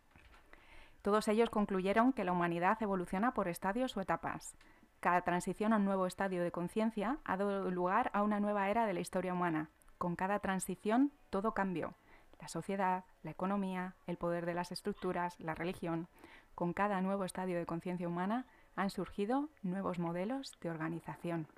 Todos 1.03 1.29
ellos 1.29 1.51
concluyeron 1.51 2.13
que 2.13 2.25
la 2.25 2.33
humanidad 2.33 2.83
evoluciona 2.83 3.35
por 3.35 3.49
estadios 3.49 3.97
o 3.97 4.01
etapas. 4.01 4.57
Cada 5.01 5.21
transición 5.21 5.75
a 5.75 5.77
un 5.77 5.85
nuevo 5.85 6.07
estadio 6.07 6.43
de 6.43 6.51
conciencia 6.51 7.19
ha 7.25 7.37
dado 7.37 7.71
lugar 7.71 8.11
a 8.15 8.23
una 8.23 8.41
nueva 8.41 8.71
era 8.71 8.87
de 8.87 8.95
la 8.95 9.01
historia 9.01 9.35
humana. 9.35 9.69
Con 9.99 10.17
cada 10.17 10.39
transición 10.39 11.13
todo 11.29 11.53
cambió. 11.53 11.95
La 12.41 12.49
sociedad, 12.49 13.05
la 13.23 13.31
economía, 13.31 13.95
el 14.07 14.17
poder 14.17 14.47
de 14.47 14.55
las 14.55 14.73
estructuras, 14.73 15.39
la 15.41 15.55
religión. 15.55 16.09
Con 16.55 16.73
cada 16.73 17.01
nuevo 17.03 17.25
estadio 17.25 17.59
de 17.59 17.67
conciencia 17.67 18.09
humana 18.09 18.47
han 18.77 18.91
surgido 18.91 19.51
nuevos 19.63 19.99
modelos 19.99 20.53
de 20.63 20.71
organización. 20.71 21.49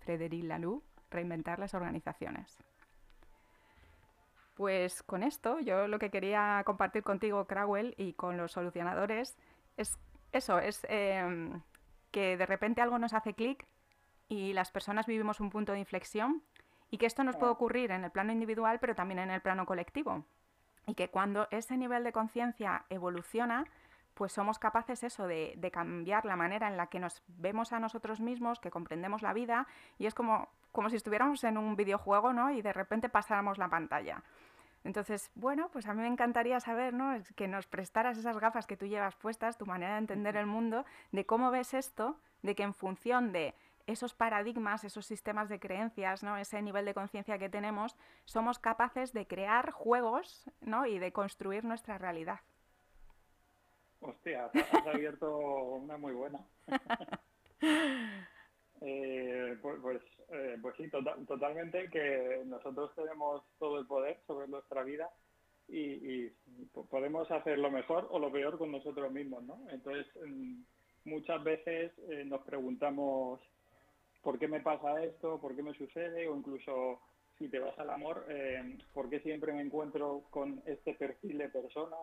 Frédéric 0.00 0.44
Laloux, 0.44 0.82
reinventar 1.10 1.58
las 1.58 1.74
organizaciones. 1.74 2.58
Pues 4.56 5.02
con 5.02 5.22
esto, 5.22 5.60
yo 5.60 5.86
lo 5.86 5.98
que 5.98 6.10
quería 6.10 6.62
compartir 6.64 7.02
contigo, 7.02 7.46
Crawell, 7.46 7.94
y 7.98 8.14
con 8.14 8.38
los 8.38 8.52
solucionadores, 8.52 9.36
es 9.76 9.98
eso, 10.32 10.58
es 10.58 10.86
em, 10.88 11.60
que 12.10 12.38
de 12.38 12.46
repente 12.46 12.80
algo 12.80 12.98
nos 12.98 13.12
hace 13.12 13.34
clic 13.34 13.66
y 14.28 14.54
las 14.54 14.70
personas 14.70 15.06
vivimos 15.06 15.40
un 15.40 15.50
punto 15.50 15.72
de 15.72 15.78
inflexión 15.78 16.42
y 16.90 16.96
que 16.96 17.04
esto 17.04 17.22
nos 17.22 17.36
puede 17.36 17.52
ocurrir 17.52 17.90
en 17.90 18.04
el 18.04 18.10
plano 18.10 18.32
individual, 18.32 18.78
pero 18.80 18.94
también 18.94 19.18
en 19.18 19.30
el 19.30 19.42
plano 19.42 19.66
colectivo. 19.66 20.24
Y 20.86 20.94
que 20.94 21.10
cuando 21.10 21.48
ese 21.50 21.76
nivel 21.76 22.02
de 22.02 22.12
conciencia 22.12 22.86
evoluciona, 22.88 23.66
pues 24.16 24.32
somos 24.32 24.58
capaces 24.58 25.04
eso 25.04 25.26
de, 25.26 25.52
de, 25.58 25.70
cambiar 25.70 26.24
la 26.24 26.36
manera 26.36 26.68
en 26.68 26.78
la 26.78 26.86
que 26.86 26.98
nos 26.98 27.22
vemos 27.28 27.74
a 27.74 27.78
nosotros 27.78 28.18
mismos, 28.18 28.58
que 28.58 28.70
comprendemos 28.70 29.20
la 29.20 29.34
vida, 29.34 29.66
y 29.98 30.06
es 30.06 30.14
como, 30.14 30.48
como 30.72 30.88
si 30.88 30.96
estuviéramos 30.96 31.44
en 31.44 31.58
un 31.58 31.76
videojuego, 31.76 32.32
¿no? 32.32 32.50
Y 32.50 32.62
de 32.62 32.72
repente 32.72 33.10
pasáramos 33.10 33.58
la 33.58 33.68
pantalla. 33.68 34.22
Entonces, 34.84 35.30
bueno, 35.34 35.68
pues 35.70 35.86
a 35.86 35.92
mí 35.92 36.00
me 36.00 36.08
encantaría 36.08 36.58
saber, 36.60 36.94
¿no? 36.94 37.14
Que 37.34 37.46
nos 37.46 37.66
prestaras 37.66 38.16
esas 38.16 38.38
gafas 38.38 38.66
que 38.66 38.78
tú 38.78 38.86
llevas 38.86 39.16
puestas, 39.16 39.58
tu 39.58 39.66
manera 39.66 39.92
de 39.92 39.98
entender 39.98 40.36
el 40.36 40.46
mundo, 40.46 40.86
de 41.12 41.26
cómo 41.26 41.50
ves 41.50 41.74
esto, 41.74 42.18
de 42.42 42.54
que 42.54 42.62
en 42.62 42.72
función 42.72 43.32
de 43.32 43.54
esos 43.86 44.14
paradigmas, 44.14 44.84
esos 44.84 45.04
sistemas 45.04 45.50
de 45.50 45.60
creencias, 45.60 46.22
¿no? 46.22 46.38
ese 46.38 46.62
nivel 46.62 46.86
de 46.86 46.94
conciencia 46.94 47.38
que 47.38 47.50
tenemos, 47.50 47.96
somos 48.24 48.58
capaces 48.58 49.12
de 49.12 49.26
crear 49.26 49.72
juegos 49.72 50.50
¿no? 50.60 50.86
y 50.86 50.98
de 50.98 51.12
construir 51.12 51.64
nuestra 51.64 51.98
realidad. 51.98 52.40
Hostia, 54.06 54.50
has 54.54 54.86
abierto 54.86 55.36
una 55.36 55.96
muy 55.96 56.12
buena. 56.12 56.38
Eh, 58.82 59.56
pues, 59.62 59.78
pues, 59.80 60.02
eh, 60.28 60.58
pues, 60.60 60.76
sí, 60.76 60.86
tota-, 60.90 61.16
totalmente 61.26 61.88
que 61.88 62.42
nosotros 62.44 62.94
tenemos 62.94 63.42
todo 63.58 63.78
el 63.78 63.86
poder 63.86 64.20
sobre 64.26 64.48
nuestra 64.48 64.82
vida 64.82 65.08
y, 65.66 66.28
podemos 66.90 67.28
hacer 67.30 67.58
lo 67.58 67.70
mejor 67.70 68.06
o 68.10 68.18
lo 68.18 68.30
peor 68.30 68.58
con 68.58 68.70
nosotros 68.70 69.10
mismos, 69.10 69.42
¿no? 69.44 69.58
Entonces, 69.70 70.06
mm, 70.22 70.60
muchas 71.06 71.42
veces 71.42 71.90
eh, 72.10 72.24
nos 72.26 72.42
preguntamos 72.42 73.40
por 74.22 74.38
qué 74.38 74.46
me 74.46 74.60
pasa 74.60 75.02
esto, 75.02 75.40
por 75.40 75.56
qué 75.56 75.62
me 75.62 75.72
sucede, 75.72 76.28
o 76.28 76.36
incluso 76.36 77.00
si 77.38 77.48
te 77.48 77.58
vas 77.58 77.76
al 77.78 77.88
amor, 77.88 78.26
por 78.92 79.08
qué 79.08 79.20
siempre 79.20 79.54
me 79.54 79.62
encuentro 79.62 80.24
con 80.28 80.62
este 80.66 80.92
perfil 80.94 81.38
de 81.38 81.48
persona, 81.48 81.96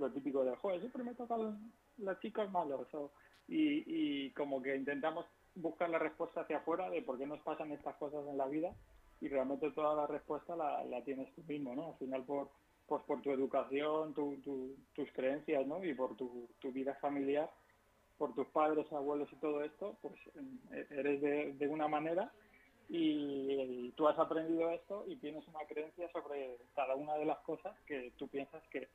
lo 0.00 0.10
típico 0.10 0.44
del 0.44 0.56
juego, 0.56 0.80
siempre 0.80 1.04
me 1.04 1.14
tocan 1.14 1.72
las 1.98 2.18
chicas 2.20 2.50
malos, 2.50 2.88
y, 3.48 3.84
y 3.86 4.30
como 4.30 4.62
que 4.62 4.76
intentamos 4.76 5.26
buscar 5.54 5.90
la 5.90 5.98
respuesta 5.98 6.42
hacia 6.42 6.58
afuera 6.58 6.88
de 6.90 7.02
por 7.02 7.18
qué 7.18 7.26
nos 7.26 7.40
pasan 7.40 7.72
estas 7.72 7.96
cosas 7.96 8.26
en 8.28 8.38
la 8.38 8.46
vida 8.46 8.74
y 9.20 9.28
realmente 9.28 9.70
toda 9.72 9.94
la 9.94 10.06
respuesta 10.06 10.56
la, 10.56 11.02
tienes 11.04 11.32
tú 11.34 11.42
mismo, 11.46 11.74
¿no? 11.74 11.88
Al 11.88 11.98
final 11.98 12.24
por, 12.24 12.48
pues 12.86 13.02
por 13.04 13.20
tu 13.20 13.30
educación, 13.30 14.14
tus 14.14 15.12
creencias, 15.12 15.66
¿no? 15.66 15.84
Y 15.84 15.94
por 15.94 16.16
tu, 16.16 16.48
vida 16.72 16.94
familiar, 16.94 17.50
por 18.16 18.34
tus 18.34 18.46
padres, 18.48 18.90
abuelos 18.92 19.28
y 19.32 19.36
todo 19.36 19.62
esto, 19.62 19.96
pues 20.00 20.14
eh, 20.72 20.86
eres 20.90 21.20
de, 21.58 21.68
una 21.68 21.88
manera 21.88 22.32
y, 22.88 23.92
tú 23.96 24.08
has 24.08 24.18
aprendido 24.18 24.70
esto 24.70 25.04
y 25.06 25.16
tienes 25.16 25.46
una 25.48 25.60
creencia 25.68 26.10
sobre 26.12 26.56
cada 26.74 26.94
una 26.94 27.14
de 27.16 27.26
las 27.26 27.38
cosas 27.40 27.78
que 27.86 28.12
tú 28.16 28.26
piensas 28.28 28.62
que 28.68 28.88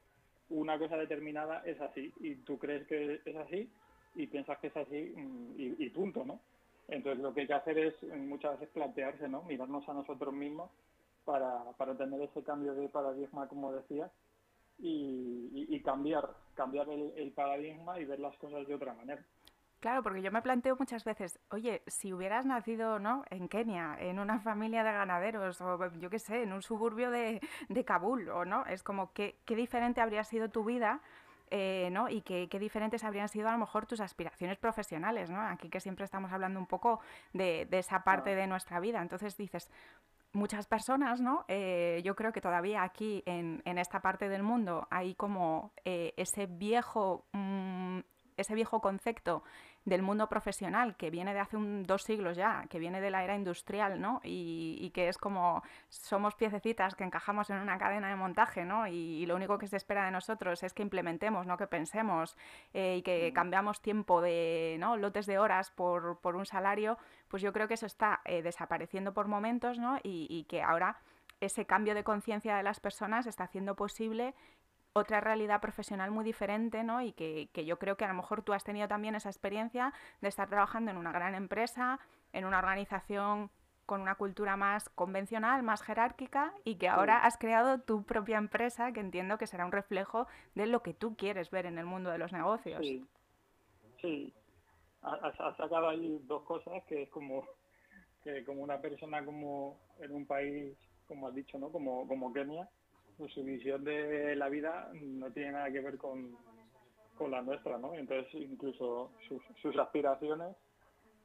una 0.50 0.78
cosa 0.78 0.98
determinada 0.98 1.64
es 1.66 1.80
así 1.82 2.14
y 2.20 2.36
tú 2.36 2.58
crees 2.58 2.86
que 2.88 3.22
es 3.26 3.36
así 3.36 3.70
y 4.16 4.28
piensas 4.28 4.58
que 4.60 4.68
es 4.68 4.78
así 4.78 5.14
mm, 5.16 5.54
y, 5.58 5.90
punto, 5.90 6.24
¿no? 6.26 6.40
Entonces 6.88 7.22
lo 7.22 7.34
que 7.34 7.42
hay 7.42 7.48
que 7.48 7.54
hacer 7.54 7.78
es 7.78 7.94
mm, 8.04 8.28
muchas 8.28 8.60
veces 8.60 8.74
plantearse, 8.74 9.28
¿no? 9.28 9.44
Mirarnos 9.44 9.88
a 9.90 9.94
nosotros 9.94 10.34
mismos 10.34 10.70
para, 11.26 11.72
para 11.78 11.96
tener 11.96 12.22
ese 12.22 12.44
cambio 12.44 12.76
de 12.76 12.88
paradigma, 12.88 13.48
como 13.48 13.74
decías, 13.74 14.12
y, 14.80 15.80
cambiar, 15.84 16.30
cambiar 16.56 16.90
el, 16.90 17.32
paradigma 17.32 18.00
y 18.00 18.06
ver 18.06 18.20
las 18.20 18.36
cosas 18.38 18.68
de 18.68 18.76
otra 18.76 18.94
manera. 18.94 19.24
Claro, 19.86 20.02
porque 20.02 20.24
yo 20.24 20.32
me 20.32 20.42
planteo 20.42 20.76
muchas 20.80 21.04
veces, 21.04 21.38
oye, 21.52 21.84
si 21.86 22.12
hubieras 22.12 22.44
nacido 22.48 22.98
¿no? 22.98 23.24
en 23.30 23.48
Kenia, 23.48 23.96
en 24.00 24.18
una 24.18 24.40
familia 24.40 24.84
de 24.84 24.92
ganaderos, 24.92 25.62
o 25.62 25.78
yo 26.00 26.10
qué 26.10 26.18
sé, 26.18 26.42
en 26.42 26.54
un 26.54 26.64
suburbio 26.64 27.12
de, 27.12 27.40
de 27.70 27.86
Kabul, 27.86 28.30
o 28.30 28.46
no, 28.46 28.66
es 28.66 28.82
como 28.82 29.14
que 29.14 29.38
qué 29.46 29.56
diferente 29.56 30.02
habría 30.02 30.24
sido 30.24 30.50
tu 30.50 30.64
vida 30.64 31.02
eh, 31.52 31.90
¿no? 31.92 32.10
y 32.10 32.22
qué, 32.22 32.48
diferentes 32.60 33.04
habrían 33.04 33.30
sido 33.30 33.48
a 33.48 33.52
lo 33.52 33.60
mejor 33.60 33.86
tus 33.86 34.00
aspiraciones 34.00 34.58
profesionales, 34.58 35.30
¿no? 35.30 35.40
Aquí 35.40 35.70
que 35.70 35.80
siempre 35.80 36.04
estamos 36.04 36.32
hablando 36.32 36.60
un 36.60 36.66
poco 36.66 37.00
de, 37.34 37.68
esa 37.70 38.04
parte 38.04 38.34
de 38.34 38.48
nuestra 38.48 38.80
vida. 38.80 39.04
Entonces 39.04 39.38
dices, 39.38 39.70
muchas 40.34 40.66
personas, 40.66 41.22
¿no? 41.22 41.46
Eh, 41.48 42.02
yo 42.04 42.16
creo 42.16 42.32
que 42.32 42.42
todavía 42.42 42.82
aquí 42.82 43.22
en, 43.28 43.62
esta 43.78 44.00
parte 44.00 44.30
del 44.30 44.42
mundo 44.42 44.88
hay 44.90 45.14
como 45.14 45.74
eh, 45.84 46.16
ese 46.18 46.48
viejo... 46.48 47.28
Mm, 47.34 48.00
ese 48.38 48.56
viejo 48.56 48.82
concepto 48.82 49.44
del 49.86 50.02
mundo 50.02 50.28
profesional 50.28 50.96
que 50.96 51.10
viene 51.10 51.34
de 51.34 51.40
hace 51.40 51.58
un, 51.58 51.84
dos 51.84 52.04
siglos 52.04 52.36
ya, 52.36 52.66
que 52.70 52.80
viene 52.80 53.02
de 53.02 53.12
la 53.12 53.24
era 53.24 53.36
industrial, 53.36 54.02
¿no? 54.02 54.20
Y, 54.24 54.92
que 54.94 55.10
es 55.10 55.18
como 55.18 55.64
somos 55.90 56.36
piececitas 56.36 56.96
que 56.96 57.04
encajamos 57.04 57.50
en 57.50 57.58
una 57.58 57.78
cadena 57.78 58.10
de 58.10 58.16
montaje, 58.16 58.66
¿no? 58.66 58.88
Y, 58.88 59.26
lo 59.26 59.36
único 59.36 59.58
que 59.58 59.68
se 59.68 59.78
espera 59.78 60.06
de 60.06 60.12
nosotros 60.12 60.64
es 60.64 60.74
que 60.74 60.84
implementemos, 60.84 61.46
no 61.46 61.58
que 61.58 61.68
pensemos 61.68 62.38
eh, 62.74 62.98
y 62.98 63.02
que 63.02 63.32
cambiamos 63.34 63.82
tiempo 63.82 64.22
de 64.22 64.78
¿no? 64.80 64.98
lotes 64.98 65.26
de 65.26 65.40
horas 65.40 65.72
por, 65.72 66.20
por 66.20 66.36
un 66.36 66.46
salario, 66.46 66.98
pues 67.28 67.42
yo 67.42 67.52
creo 67.54 67.68
que 67.68 67.74
eso 67.76 67.86
está 67.86 68.22
eh, 68.26 68.42
desapareciendo 68.42 69.14
por 69.14 69.28
momentos, 69.28 69.80
¿no? 69.80 69.98
Y, 70.04 70.28
y 70.30 70.44
que 70.46 70.62
ahora 70.62 71.00
ese 71.42 71.66
cambio 71.66 71.94
de 71.96 72.04
conciencia 72.04 72.56
de 72.56 72.64
las 72.64 72.80
personas 72.80 73.28
está 73.28 73.44
haciendo 73.44 73.76
posible 73.76 74.34
otra 74.96 75.20
realidad 75.20 75.60
profesional 75.60 76.10
muy 76.10 76.24
diferente, 76.24 76.84
¿no? 76.84 77.02
Y 77.02 77.12
que, 77.12 77.50
yo 77.66 77.78
creo 77.78 77.98
que 77.98 78.06
a 78.06 78.08
lo 78.08 78.14
mejor 78.14 78.44
tú 78.44 78.54
has 78.54 78.64
tenido 78.64 78.88
también 78.88 79.14
esa 79.14 79.30
experiencia 79.30 79.94
de 80.22 80.30
estar 80.30 80.48
trabajando 80.48 80.90
en 80.90 80.96
una 80.96 81.12
gran 81.12 81.36
empresa, 81.36 82.00
en 82.32 82.46
una 82.46 82.60
organización 82.60 83.52
con 83.86 84.02
una 84.02 84.16
cultura 84.16 84.56
más 84.56 84.88
convencional, 84.90 85.64
más 85.64 85.84
jerárquica, 85.84 86.54
y 86.64 86.76
que 86.76 86.88
ahora 86.88 87.26
has 87.26 87.38
creado 87.38 87.82
tu 87.82 88.04
propia 88.04 88.38
empresa, 88.38 88.94
que 88.94 89.02
entiendo 89.02 89.38
que 89.38 89.48
será 89.48 89.66
un 89.66 89.74
reflejo 89.74 90.28
de 90.56 90.66
lo 90.66 90.82
que 90.82 90.94
tú 90.94 91.16
quieres 91.18 91.52
ver 91.52 91.66
en 91.66 91.78
el 91.78 91.86
mundo 91.86 92.10
de 92.10 92.18
los 92.18 92.32
negocios. 92.32 92.80
Sí, 92.82 93.06
sí. 94.02 94.34
Has, 95.02 95.36
sacado 95.58 95.90
ahí 95.90 96.20
dos 96.24 96.44
cosas 96.44 96.84
que 96.86 97.04
es 97.04 97.10
como 97.10 97.46
que 98.24 98.44
como 98.44 98.64
una 98.64 98.80
persona 98.80 99.24
como 99.24 99.78
en 100.00 100.12
un 100.14 100.26
país, 100.26 100.76
como 101.08 101.28
has 101.28 101.36
dicho, 101.36 101.60
¿no? 101.60 101.70
Como, 101.70 102.08
como 102.08 102.34
Kenia, 102.34 102.68
pues 103.18 103.34
su 103.34 103.44
visión 103.44 103.84
de 103.84 104.36
la 104.36 104.50
vida 104.50 104.92
no 104.94 105.32
tiene 105.32 105.54
nada 105.54 105.72
que 105.72 105.82
ver 105.82 105.98
con, 105.98 106.38
la 107.30 107.42
nuestra, 107.42 107.78
¿no? 107.78 107.94
Entonces 107.96 108.34
incluso 108.34 109.12
sus, 109.62 109.78
aspiraciones 109.78 110.56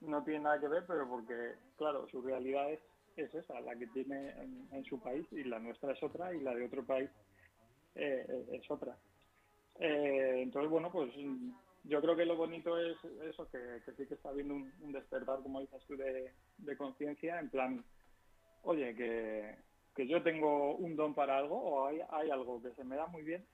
no 0.01 0.23
tienen 0.23 0.45
nada 0.45 0.61
que 0.61 0.69
ver, 0.69 0.85
pero 0.87 1.09
porque, 1.09 1.55
claro, 1.77 2.07
su 2.09 2.23
realidad 2.23 2.71
es, 2.73 2.81
esa, 3.17 3.61
la 3.61 3.77
que 3.77 3.87
tiene 3.89 4.31
en, 4.71 4.85
su 4.85 4.99
país 4.99 5.27
y 5.33 5.45
la 5.45 5.59
nuestra 5.59 5.93
es 5.93 6.03
otra 6.03 6.33
y 6.33 6.41
la 6.41 6.55
de 6.55 6.65
otro 6.65 6.85
país 6.85 7.11
eh, 7.97 8.47
es 8.53 8.71
otra. 8.71 8.97
Eh, 9.79 10.41
entonces, 10.43 10.71
bueno, 10.71 10.91
pues 10.91 11.13
yo 11.85 12.01
creo 12.01 12.17
que 12.17 12.25
lo 12.25 12.37
bonito 12.37 12.79
es 12.79 12.97
eso, 13.29 13.47
que, 13.51 13.81
sí 13.97 14.07
que 14.07 14.15
está 14.15 14.31
habiendo 14.31 14.55
un, 14.55 14.93
despertar, 14.93 15.43
como 15.43 15.61
dices 15.61 15.85
tú, 15.87 15.97
de, 15.97 16.33
de 16.59 16.77
conciencia, 16.79 17.39
en 17.41 17.51
plan, 17.51 17.85
oye, 18.63 18.95
que, 18.95 19.55
que 20.01 20.07
yo 20.07 20.23
tengo 20.23 20.77
un 20.77 20.97
don 20.97 21.13
para 21.13 21.37
algo 21.37 21.57
o 21.57 21.87
hay, 21.87 22.01
algo 22.31 22.63
que 22.63 22.71
se 22.71 22.85
me 22.85 22.97
da 22.97 23.07
muy 23.09 23.23
bien, 23.23 23.45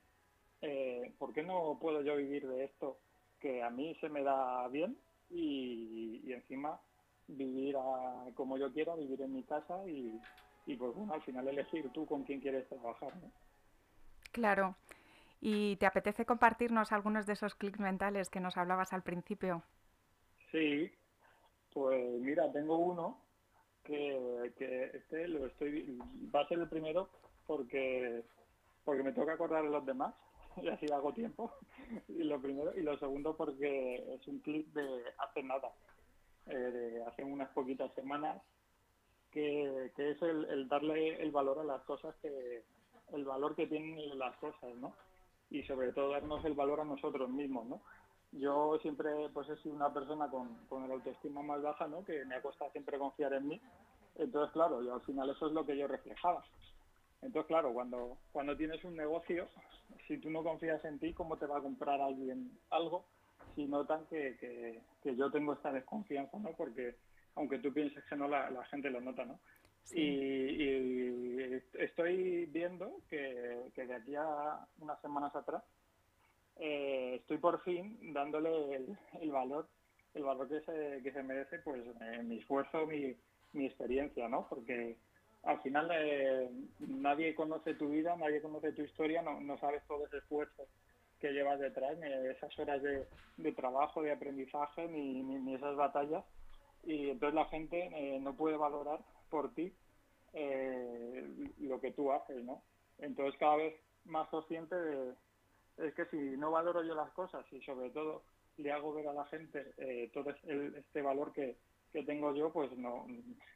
eh, 0.63 1.13
¿por 1.19 1.33
qué 1.33 1.43
no 1.43 1.77
puedo 1.81 2.03
yo 2.03 2.15
vivir 2.17 2.47
de 2.47 2.67
esto 2.67 2.99
que 3.41 3.65
a 3.65 3.71
mí 3.71 3.97
se 4.01 4.09
me 4.09 4.23
da 4.23 4.69
bien 4.69 4.97
y, 5.29 6.33
encima 6.33 6.81
vivir 7.27 7.75
como 8.35 8.59
yo 8.59 8.73
quiera, 8.73 8.95
vivir 8.95 9.21
en 9.23 9.35
mi 9.35 9.43
casa 9.43 9.77
y, 9.89 10.21
pues 10.77 10.95
bueno, 10.95 11.15
al 11.15 11.23
final 11.23 11.49
elegir 11.49 11.91
tú 11.93 12.07
con 12.07 12.23
quién 12.23 12.41
quieres 12.41 12.69
trabajar. 12.69 13.13
Claro. 14.31 14.77
¿Y 15.41 15.75
te 15.77 15.87
apetece 15.87 16.25
compartirnos 16.25 16.93
algunos 16.93 17.27
de 17.27 17.33
esos 17.33 17.57
clics 17.57 17.81
mentales 17.81 18.31
que 18.31 18.39
nos 18.39 18.57
hablabas 18.57 18.93
al 18.93 19.03
principio? 19.03 19.65
Sí, 20.53 20.93
pues 21.73 22.21
mira, 22.21 22.53
tengo 22.53 22.79
uno 22.79 23.26
que, 23.87 24.91
este 24.95 25.29
lo 25.29 25.47
estoy 25.47 25.99
va 26.35 26.41
a 26.41 26.49
ser 26.49 26.59
el 26.59 26.69
primero 26.69 27.09
porque 27.47 28.23
porque 28.85 29.03
me 29.03 29.13
toca 29.13 29.33
acordar 29.33 29.65
de 29.65 29.71
los 29.71 29.85
demás 29.85 30.15
y 30.57 30.69
así 30.69 30.87
hago 30.93 31.13
tiempo. 31.13 31.53
Y 32.09 32.25
lo 32.25 32.41
primero 32.41 32.73
y 32.77 32.83
lo 32.83 32.99
segundo 32.99 33.37
porque 33.37 34.15
es 34.15 34.27
un 34.29 34.41
clip 34.41 34.73
de 34.75 35.03
hace 35.19 35.43
nada 35.43 35.73
eh, 36.47 36.57
de 36.57 37.05
hace 37.05 37.25
unas 37.25 37.49
poquitas 37.51 37.93
semanas 37.95 38.43
que, 39.31 39.93
es 39.97 40.23
el, 40.23 40.67
darle 40.69 41.23
el 41.23 41.31
valor 41.31 41.59
a 41.59 41.65
las 41.65 41.83
cosas 41.83 42.15
que 42.23 42.65
el 43.13 43.25
valor 43.25 43.55
que 43.55 43.67
tienen 43.67 44.19
las 44.19 44.35
cosas 44.39 44.75
no 44.77 44.95
y 45.51 45.63
sobre 45.65 45.93
todo 45.93 46.11
darnos 46.11 46.45
el 46.45 46.55
valor 46.55 46.81
a 46.81 46.85
nosotros 46.85 47.29
mismos 47.29 47.67
no 47.67 47.83
yo 48.39 48.79
siempre 48.83 49.11
pues 49.33 49.49
he 49.49 49.57
sido 49.59 49.75
una 49.75 49.93
persona 49.93 50.29
con, 50.29 50.55
con 50.69 50.85
el 50.85 50.93
autoestima 50.93 51.43
más 51.43 51.63
baja, 51.63 51.87
¿no? 51.87 52.05
Que 52.05 52.25
me 52.25 52.37
ha 52.37 52.43
costado 52.43 52.71
siempre 52.71 52.99
confiar 52.99 53.33
en 53.33 53.49
mí. 53.49 53.61
Entonces, 54.17 54.53
claro, 54.53 54.83
yo 54.83 54.95
al 54.95 55.01
final 55.03 55.31
eso 55.31 55.47
es 55.47 55.53
lo 55.53 55.65
que 55.65 55.77
yo 55.77 55.87
reflejaba. 55.87 56.45
Entonces, 57.23 57.49
claro, 57.49 57.73
cuando, 57.73 58.19
cuando 58.33 58.57
tienes 58.57 58.83
un 58.85 58.97
negocio, 58.97 59.49
si 60.07 60.19
tú 60.19 60.31
no 60.31 60.43
confías 60.43 60.85
en 60.85 60.99
ti, 60.99 61.13
¿cómo 61.13 61.37
te 61.37 61.47
va 61.47 61.59
a 61.59 61.63
comprar 61.63 62.01
alguien 62.01 62.51
algo? 62.71 63.05
Si 63.55 63.67
notan 63.67 64.07
que, 64.07 64.37
que, 65.03 65.17
yo 65.17 65.31
tengo 65.31 65.55
esta 65.55 65.73
desconfianza, 65.73 66.39
¿no? 66.39 66.51
Porque 66.51 66.97
aunque 67.35 67.59
tú 67.59 67.73
pienses 67.73 68.05
que 68.05 68.17
no, 68.17 68.29
la, 68.29 68.65
gente 68.71 68.91
lo 68.91 69.01
nota, 69.01 69.25
¿no? 69.25 69.39
Y, 69.93 71.55
estoy 71.75 72.47
viendo 72.47 73.01
que, 73.09 73.71
que 73.75 73.87
de 73.87 73.95
aquí 73.95 74.15
a 74.15 74.67
unas 74.81 75.01
semanas 75.01 75.35
atrás 75.35 75.63
eh, 76.57 77.17
estoy 77.21 77.39
por 77.39 77.63
fin 77.63 77.99
dándole 78.13 78.75
el, 79.21 79.31
valor 79.31 79.69
el 80.15 80.25
valor 80.25 80.49
que 80.49 80.61
se, 80.61 81.03
que 81.03 81.13
se 81.13 81.23
merece 81.23 81.59
pues 81.61 81.83
mi 82.25 82.39
esfuerzo 82.39 82.87
mi, 82.87 83.15
mi 83.53 83.67
experiencia 83.67 84.29
no 84.29 84.47
porque 84.49 84.97
al 85.47 85.61
final 85.61 85.89
eh, 85.93 86.51
nadie 86.81 87.35
conoce 87.35 87.75
tu 87.75 87.89
vida, 87.89 88.17
nadie 88.17 88.43
conoce 88.43 88.73
tu 88.73 88.83
historia, 88.83 89.23
no, 89.23 89.41
no 89.41 89.57
sabes 89.59 89.83
todo 89.87 90.05
ese 90.07 90.19
esfuerzo 90.19 90.67
que 91.21 91.31
llevas 91.31 91.61
detrás, 91.61 91.97
ni 91.99 92.09
esas 92.29 92.59
horas 92.59 92.83
de, 92.83 93.53
trabajo, 93.53 94.03
de 94.03 94.13
aprendizaje, 94.13 94.89
ni, 94.89 95.55
esas 95.55 95.77
batallas. 95.77 96.25
Y 96.85 97.11
entonces 97.11 97.35
la 97.35 97.47
gente 97.47 97.91
eh, 97.95 98.19
no 98.21 98.37
puede 98.37 98.57
valorar 98.57 99.01
por 99.31 99.55
ti 99.55 99.73
eh, 100.33 101.27
lo 101.61 101.81
que 101.81 101.93
tú 101.93 102.13
haces, 102.13 102.45
¿no? 102.45 102.63
Entonces 102.99 103.39
cada 103.39 103.57
vez 103.57 103.75
más 104.05 104.29
consciente 104.29 104.75
de, 104.75 105.15
es 105.79 105.95
que 105.95 106.07
si 106.07 106.17
no 106.17 106.51
valoro 106.51 106.83
yo 106.83 106.95
las 106.95 107.11
cosas 107.13 107.45
y 107.53 107.61
sobre 107.63 107.91
todo 107.91 108.23
le 108.57 108.73
hago 108.73 108.95
ver 108.95 109.09
a 109.09 109.13
la 109.13 109.27
gente 109.27 109.75
eh, 109.77 110.11
todo 110.13 110.31
este 110.31 111.03
valor 111.03 111.33
que, 111.33 111.57
que 111.93 112.03
tengo 112.05 112.35
yo, 112.35 112.53
pues 112.53 112.71
no, 112.77 113.07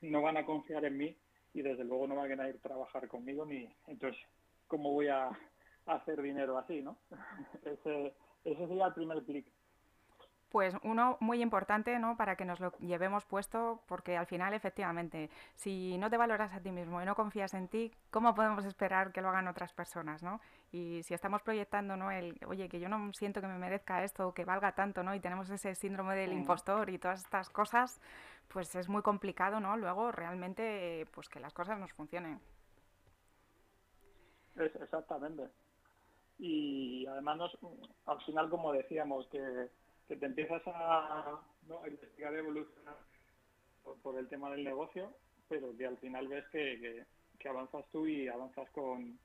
no 0.03 0.23
van 0.23 0.37
a 0.37 0.45
confiar 0.45 0.85
en 0.85 0.97
mí 0.97 1.17
y 1.55 1.63
desde 1.63 1.85
luego 1.85 2.07
no 2.07 2.17
van 2.17 2.41
a 2.41 2.49
ir 2.49 2.57
a 2.57 2.63
trabajar 2.63 3.09
conmigo 3.09 3.45
ni 3.45 3.69
entonces 3.87 4.21
cómo 4.67 4.93
voy 4.93 5.09
a, 5.09 5.31
hacer 5.87 6.23
dinero 6.23 6.57
así, 6.57 6.83
¿no? 6.83 6.97
ese, 7.65 8.15
ese 8.45 8.69
sería 8.69 8.87
el 8.87 8.95
primer 8.95 9.23
clic. 9.25 9.47
Pues 10.51 10.75
uno 10.83 11.17
muy 11.21 11.43
importante, 11.43 11.99
¿no? 11.99 12.17
Para 12.17 12.35
que 12.35 12.45
nos 12.45 12.59
lo 12.59 12.73
llevemos 12.79 13.25
puesto, 13.25 13.83
porque 13.87 14.17
al 14.17 14.27
final, 14.27 14.53
efectivamente, 14.53 15.31
si 15.55 15.97
no 15.99 16.11
te 16.11 16.17
valoras 16.17 16.53
a 16.53 16.61
ti 16.61 16.73
mismo 16.73 17.01
y 17.01 17.05
no 17.05 17.15
confías 17.15 17.55
en 17.55 17.69
ti, 17.69 17.93
¿cómo 18.11 18.35
podemos 18.35 18.65
esperar 18.65 19.13
que 19.13 19.21
lo 19.21 19.29
hagan 19.29 19.47
otras 19.47 19.73
personas, 19.73 20.25
¿no? 20.25 20.41
Y 20.73 21.03
si 21.03 21.15
estamos 21.15 21.43
proyectando, 21.43 21.97
¿no? 21.97 22.11
El, 22.11 22.39
oye, 22.47 22.69
que 22.69 22.79
yo 22.79 22.89
no 22.89 23.13
siento 23.13 23.41
que 23.41 23.49
me 23.49 23.59
merezca 23.59 24.05
esto, 24.05 24.33
que 24.33 24.45
valga 24.45 24.75
tanto, 24.75 25.03
¿no? 25.03 25.15
Y 25.15 25.21
tenemos 25.21 25.51
ese 25.51 25.75
síndrome 25.75 26.15
del 26.15 26.33
impostor 26.33 26.91
y 26.91 26.99
todas 26.99 27.25
estas 27.25 27.51
cosas, 27.51 28.01
pues 28.49 28.75
es 28.77 28.89
muy 28.89 29.03
complicado, 29.03 29.59
¿no? 29.59 29.77
Luego 29.77 30.13
realmente, 30.13 31.07
pues 31.13 31.29
que 31.29 31.41
las 31.41 31.53
cosas 31.53 31.79
nos 31.79 31.93
funcionen. 31.93 32.41
Es, 34.57 34.75
exactamente. 34.77 35.49
Y 36.39 37.05
además, 37.07 37.37
nos, 37.37 37.59
al 38.07 38.21
final, 38.23 38.49
como 38.49 38.73
decíamos, 38.73 39.27
que 39.29 39.69
que 40.11 40.17
te 40.17 40.27
empiezas 40.27 40.61
a, 40.67 41.41
investigar 41.87 42.35
y 42.35 42.39
evolucionar 42.39 42.97
por, 44.03 44.19
el 44.19 44.29
tema 44.29 44.51
del 44.51 44.65
negocio, 44.65 45.15
pero 45.49 45.77
que 45.77 45.87
al 45.87 45.97
final 45.99 46.27
ves 46.27 46.45
que, 46.49 47.07
avanzas 47.49 47.85
tú 47.93 48.09
y 48.09 48.27
avanzas 48.27 48.69
con, 48.71 49.17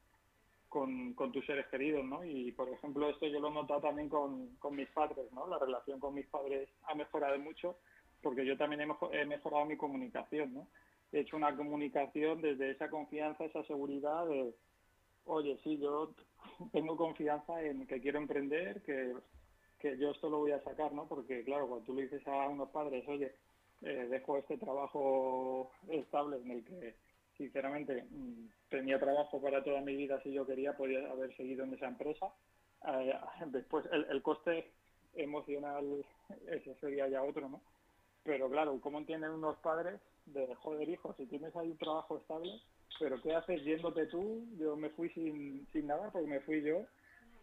con, 0.75 1.31
tus 1.31 1.45
seres 1.45 1.67
queridos, 1.67 2.03
¿no? 2.03 2.23
Y 2.23 2.51
por 2.51 2.69
ejemplo, 2.69 3.09
esto 3.09 3.27
yo 3.27 3.39
lo 3.39 3.47
he 3.47 3.53
notado 3.53 3.81
también 3.81 4.09
con, 4.09 4.57
mis 4.71 4.89
padres, 4.89 5.31
¿no? 5.31 5.47
La 5.47 5.57
relación 5.57 5.99
con 5.99 6.13
mis 6.13 6.27
padres 6.27 6.69
ha 6.87 6.95
mejorado 6.95 7.39
mucho 7.39 7.77
porque 8.21 8.45
yo 8.45 8.57
también 8.57 8.81
he, 8.81 9.21
he 9.21 9.25
mejorado 9.25 9.65
mi 9.65 9.77
comunicación, 9.77 10.53
¿no? 10.53 10.67
He 11.11 11.19
hecho 11.21 11.37
una 11.37 11.55
comunicación 11.55 12.41
desde 12.41 12.71
esa 12.71 12.89
confianza, 12.89 13.45
esa 13.45 13.63
seguridad 13.63 14.27
de, 14.27 14.53
oye, 15.25 15.57
sí, 15.63 15.77
yo 15.77 16.13
tengo 16.73 16.97
confianza 16.97 17.61
en 17.61 17.87
que 17.87 18.01
quiero 18.01 18.19
emprender, 18.19 18.81
que 18.83 19.13
que 19.79 19.97
yo 19.97 20.11
esto 20.11 20.29
lo 20.29 20.39
voy 20.39 20.51
a 20.51 20.63
sacar, 20.63 20.93
¿no? 20.93 21.07
Porque, 21.07 21.43
claro, 21.43 21.67
cuando 21.67 21.85
tú 21.85 21.93
le 21.93 22.03
dices 22.03 22.27
a 22.27 22.47
unos 22.47 22.69
padres, 22.69 23.07
oye, 23.07 23.35
eh, 23.81 24.07
dejo 24.09 24.37
este 24.37 24.57
trabajo 24.57 25.71
estable 25.89 26.37
en 26.37 26.51
el 26.51 26.63
que, 26.63 26.95
sinceramente, 27.37 28.03
mm, 28.09 28.47
tenía 28.69 28.99
trabajo 28.99 29.41
para 29.41 29.63
toda 29.63 29.81
mi 29.81 29.95
vida, 29.95 30.21
si 30.21 30.31
yo 30.31 30.45
quería, 30.45 30.75
podía 30.75 31.09
haber 31.11 31.35
seguido 31.35 31.63
en 31.63 31.73
esa 31.73 31.87
empresa. 31.87 32.27
Eh, 32.87 33.13
después, 33.47 33.85
el, 33.91 34.21
coste 34.21 34.71
emocional, 35.15 36.05
ese 36.47 36.75
sería 36.75 37.07
ya 37.07 37.23
otro, 37.23 37.49
¿no? 37.49 37.61
Pero 38.23 38.49
claro, 38.49 38.79
¿cómo 38.81 38.97
entienden 38.97 39.31
unos 39.31 39.57
padres 39.57 39.99
de, 40.25 40.53
joder, 40.55 40.89
hijo, 40.89 41.13
si 41.13 41.25
tienes 41.27 41.55
ahí 41.55 41.71
un 41.71 41.77
trabajo 41.77 42.17
estable, 42.17 42.59
pero 42.99 43.21
¿qué 43.21 43.35
haces 43.35 43.63
yéndote 43.63 44.07
tú? 44.07 44.47
Yo 44.57 44.75
me 44.75 44.89
fui 44.89 45.09
sin, 45.09 45.67
sin 45.71 45.87
nada, 45.87 46.09
porque 46.11 46.27
me 46.27 46.39
fui 46.39 46.61
yo, 46.63 46.85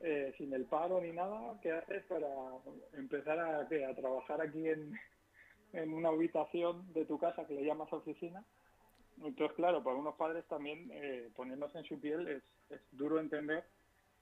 eh, 0.01 0.35
sin 0.37 0.53
el 0.53 0.65
paro 0.65 1.01
ni 1.01 1.13
nada, 1.13 1.59
¿qué 1.63 1.71
haces 1.71 2.05
para 2.07 2.29
empezar 2.95 3.39
a, 3.39 3.61
a 3.61 3.95
trabajar 3.95 4.41
aquí 4.41 4.69
en, 4.69 4.99
en 5.73 5.93
una 5.93 6.09
habitación 6.09 6.93
de 6.93 7.05
tu 7.05 7.19
casa 7.19 7.47
que 7.47 7.55
le 7.55 7.65
llamas 7.65 7.93
oficina? 7.93 8.45
Entonces, 9.25 9.57
claro, 9.57 9.83
para 9.83 9.97
unos 9.97 10.15
padres 10.17 10.45
también, 10.47 10.91
eh, 10.93 11.31
poniéndose 11.35 11.79
en 11.79 11.85
su 11.85 12.01
piel, 12.01 12.27
es, 12.29 12.43
es 12.71 12.81
duro 12.93 13.21
entender 13.21 13.65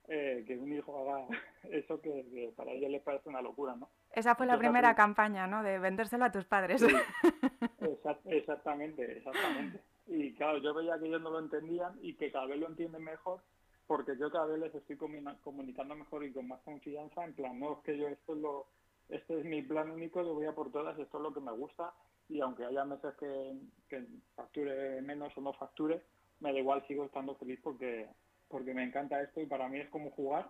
eh, 0.07 0.43
que 0.47 0.57
un 0.57 0.73
hijo 0.73 0.97
haga 0.97 1.27
eso 1.69 2.01
que, 2.01 2.51
para 2.55 2.71
ellos 2.71 2.91
les 2.91 3.01
parece 3.01 3.29
una 3.29 3.41
locura, 3.41 3.75
¿no? 3.75 3.89
Esa 4.13 4.35
fue 4.35 4.45
la 4.45 4.57
primera 4.57 4.93
campaña, 4.95 5.47
¿no? 5.47 5.63
De 5.63 5.79
vendérselo 5.79 6.25
a 6.25 6.31
tus 6.31 6.45
padres. 6.45 6.83
exactamente, 8.25 9.17
exactamente. 9.17 9.79
Y 10.07 10.33
claro, 10.33 10.57
yo 10.57 10.73
veía 10.73 10.99
que 10.99 11.05
ellos 11.05 11.21
no 11.21 11.31
lo 11.31 11.39
entendían 11.39 11.97
y 12.01 12.15
que 12.15 12.31
cada 12.31 12.45
vez 12.45 12.59
lo 12.59 12.67
entienden 12.67 13.03
mejor 13.03 13.41
porque 13.87 14.17
yo 14.17 14.31
cada 14.31 14.45
vez 14.45 14.59
les 14.59 14.75
estoy 14.75 14.95
comunicando 14.95 15.95
mejor 15.95 16.23
y 16.23 16.31
con 16.31 16.47
más 16.47 16.61
confianza, 16.61 17.25
en 17.25 17.33
plan, 17.33 17.59
no 17.59 17.73
es 17.73 17.79
que 17.79 17.97
yo 17.97 18.07
esto 18.07 18.35
es 18.35 18.41
lo, 18.41 18.65
este 19.09 19.39
es 19.39 19.45
mi 19.45 19.61
plan 19.63 19.91
único, 19.91 20.23
yo 20.23 20.33
voy 20.33 20.45
a 20.45 20.55
por 20.55 20.71
todas, 20.71 20.97
esto 20.97 21.17
es 21.17 21.23
lo 21.23 21.33
que 21.33 21.41
me 21.41 21.51
gusta 21.51 21.93
y 22.31 22.41
aunque 22.41 22.65
haya 22.65 22.85
meses 22.85 23.13
que, 23.19 24.05
facture 24.35 25.01
menos 25.01 25.35
o 25.37 25.41
no 25.41 25.53
facture, 25.53 26.01
me 26.39 26.53
da 26.53 26.59
igual, 26.59 26.85
sigo 26.87 27.05
estando 27.05 27.35
feliz 27.35 27.59
porque, 27.61 28.07
porque 28.47 28.73
me 28.73 28.83
encanta 28.83 29.21
esto 29.21 29.41
y 29.41 29.45
para 29.45 29.67
mí 29.67 29.79
es 29.79 29.89
como 29.89 30.11
jugar 30.11 30.49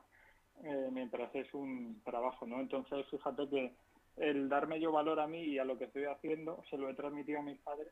eh, 0.63 0.89
mientras 0.91 1.34
es 1.36 1.54
un 1.54 2.02
trabajo, 2.04 2.46
¿no? 2.46 2.60
Entonces, 2.60 3.06
fíjate 3.10 3.50
que 3.50 3.76
el 4.17 4.48
darme 4.48 4.80
yo 4.80 4.91
valor 4.91 5.20
a 5.20 5.28
mí 5.28 5.41
y 5.41 5.58
a 5.58 5.65
lo 5.65 5.78
que 5.78 5.86
estoy 5.86 6.06
haciendo, 6.06 6.63
se 6.70 6.78
lo 6.78 6.89
he 6.89 6.94
transmitido 6.94 7.39
a 7.39 7.44
mis 7.44 7.60
padres 7.60 7.91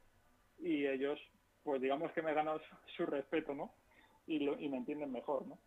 y 0.60 0.86
ellos, 0.86 1.19
pues 1.63 1.82
digamos 1.82 2.12
que 2.12 2.21
me 2.21 2.34
ganan 2.34 2.60
su 2.95 3.06
respeto, 3.06 3.54
¿no? 3.56 3.73
y, 4.30 4.39
lo, 4.39 4.60
y 4.60 4.69
me 4.69 4.78
entienden 4.78 5.12
mejor, 5.12 5.45
¿no? 5.47 5.58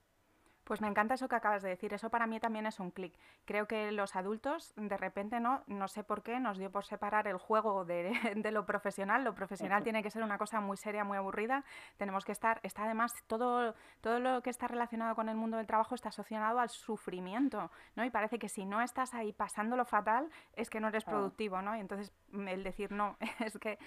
Pues 0.64 0.80
me 0.80 0.88
encanta 0.88 1.14
eso 1.14 1.28
que 1.28 1.34
acabas 1.34 1.62
de 1.62 1.70
decir. 1.70 1.92
Eso 1.92 2.10
para 2.10 2.26
mí 2.26 2.38
también 2.38 2.66
es 2.66 2.78
un 2.78 2.90
clic. 2.90 3.14
Creo 3.44 3.66
que 3.66 3.90
los 3.92 4.14
adultos, 4.16 4.72
de 4.76 4.96
repente, 4.96 5.40
no, 5.40 5.62
no 5.66 5.88
sé 5.88 6.04
por 6.04 6.22
qué, 6.22 6.38
nos 6.38 6.58
dio 6.58 6.70
por 6.70 6.84
separar 6.84 7.26
el 7.26 7.36
juego 7.36 7.84
de, 7.84 8.12
lo 8.52 8.64
profesional. 8.64 9.24
Lo 9.24 9.34
profesional 9.34 9.82
tiene 9.82 10.02
que 10.02 10.10
ser 10.10 10.22
una 10.22 10.38
cosa 10.38 10.60
muy 10.60 10.76
seria, 10.76 11.04
muy 11.04 11.16
aburrida. 11.16 11.64
Tenemos 11.96 12.24
que 12.24 12.32
estar, 12.32 12.60
está 12.62 12.84
además 12.84 13.12
todo, 13.26 13.74
todo 14.00 14.20
lo 14.20 14.42
que 14.42 14.50
está 14.50 14.68
relacionado 14.68 15.14
con 15.14 15.28
el 15.28 15.36
mundo 15.36 15.56
del 15.56 15.66
trabajo 15.66 15.94
está 15.94 16.10
asociado 16.10 16.60
al 16.60 16.68
sufrimiento, 16.68 17.70
¿no? 17.96 18.04
Y 18.04 18.10
parece 18.10 18.38
que 18.38 18.48
si 18.48 18.64
no 18.64 18.80
estás 18.80 19.14
ahí 19.14 19.32
pasándolo 19.32 19.84
fatal, 19.84 20.30
es 20.54 20.70
que 20.70 20.80
no 20.80 20.88
eres 20.88 21.04
productivo, 21.04 21.60
¿no? 21.62 21.76
Y 21.76 21.80
entonces 21.80 22.12
el 22.32 22.62
decir 22.62 22.92
no, 22.92 23.16
es 23.40 23.58
que 23.58 23.78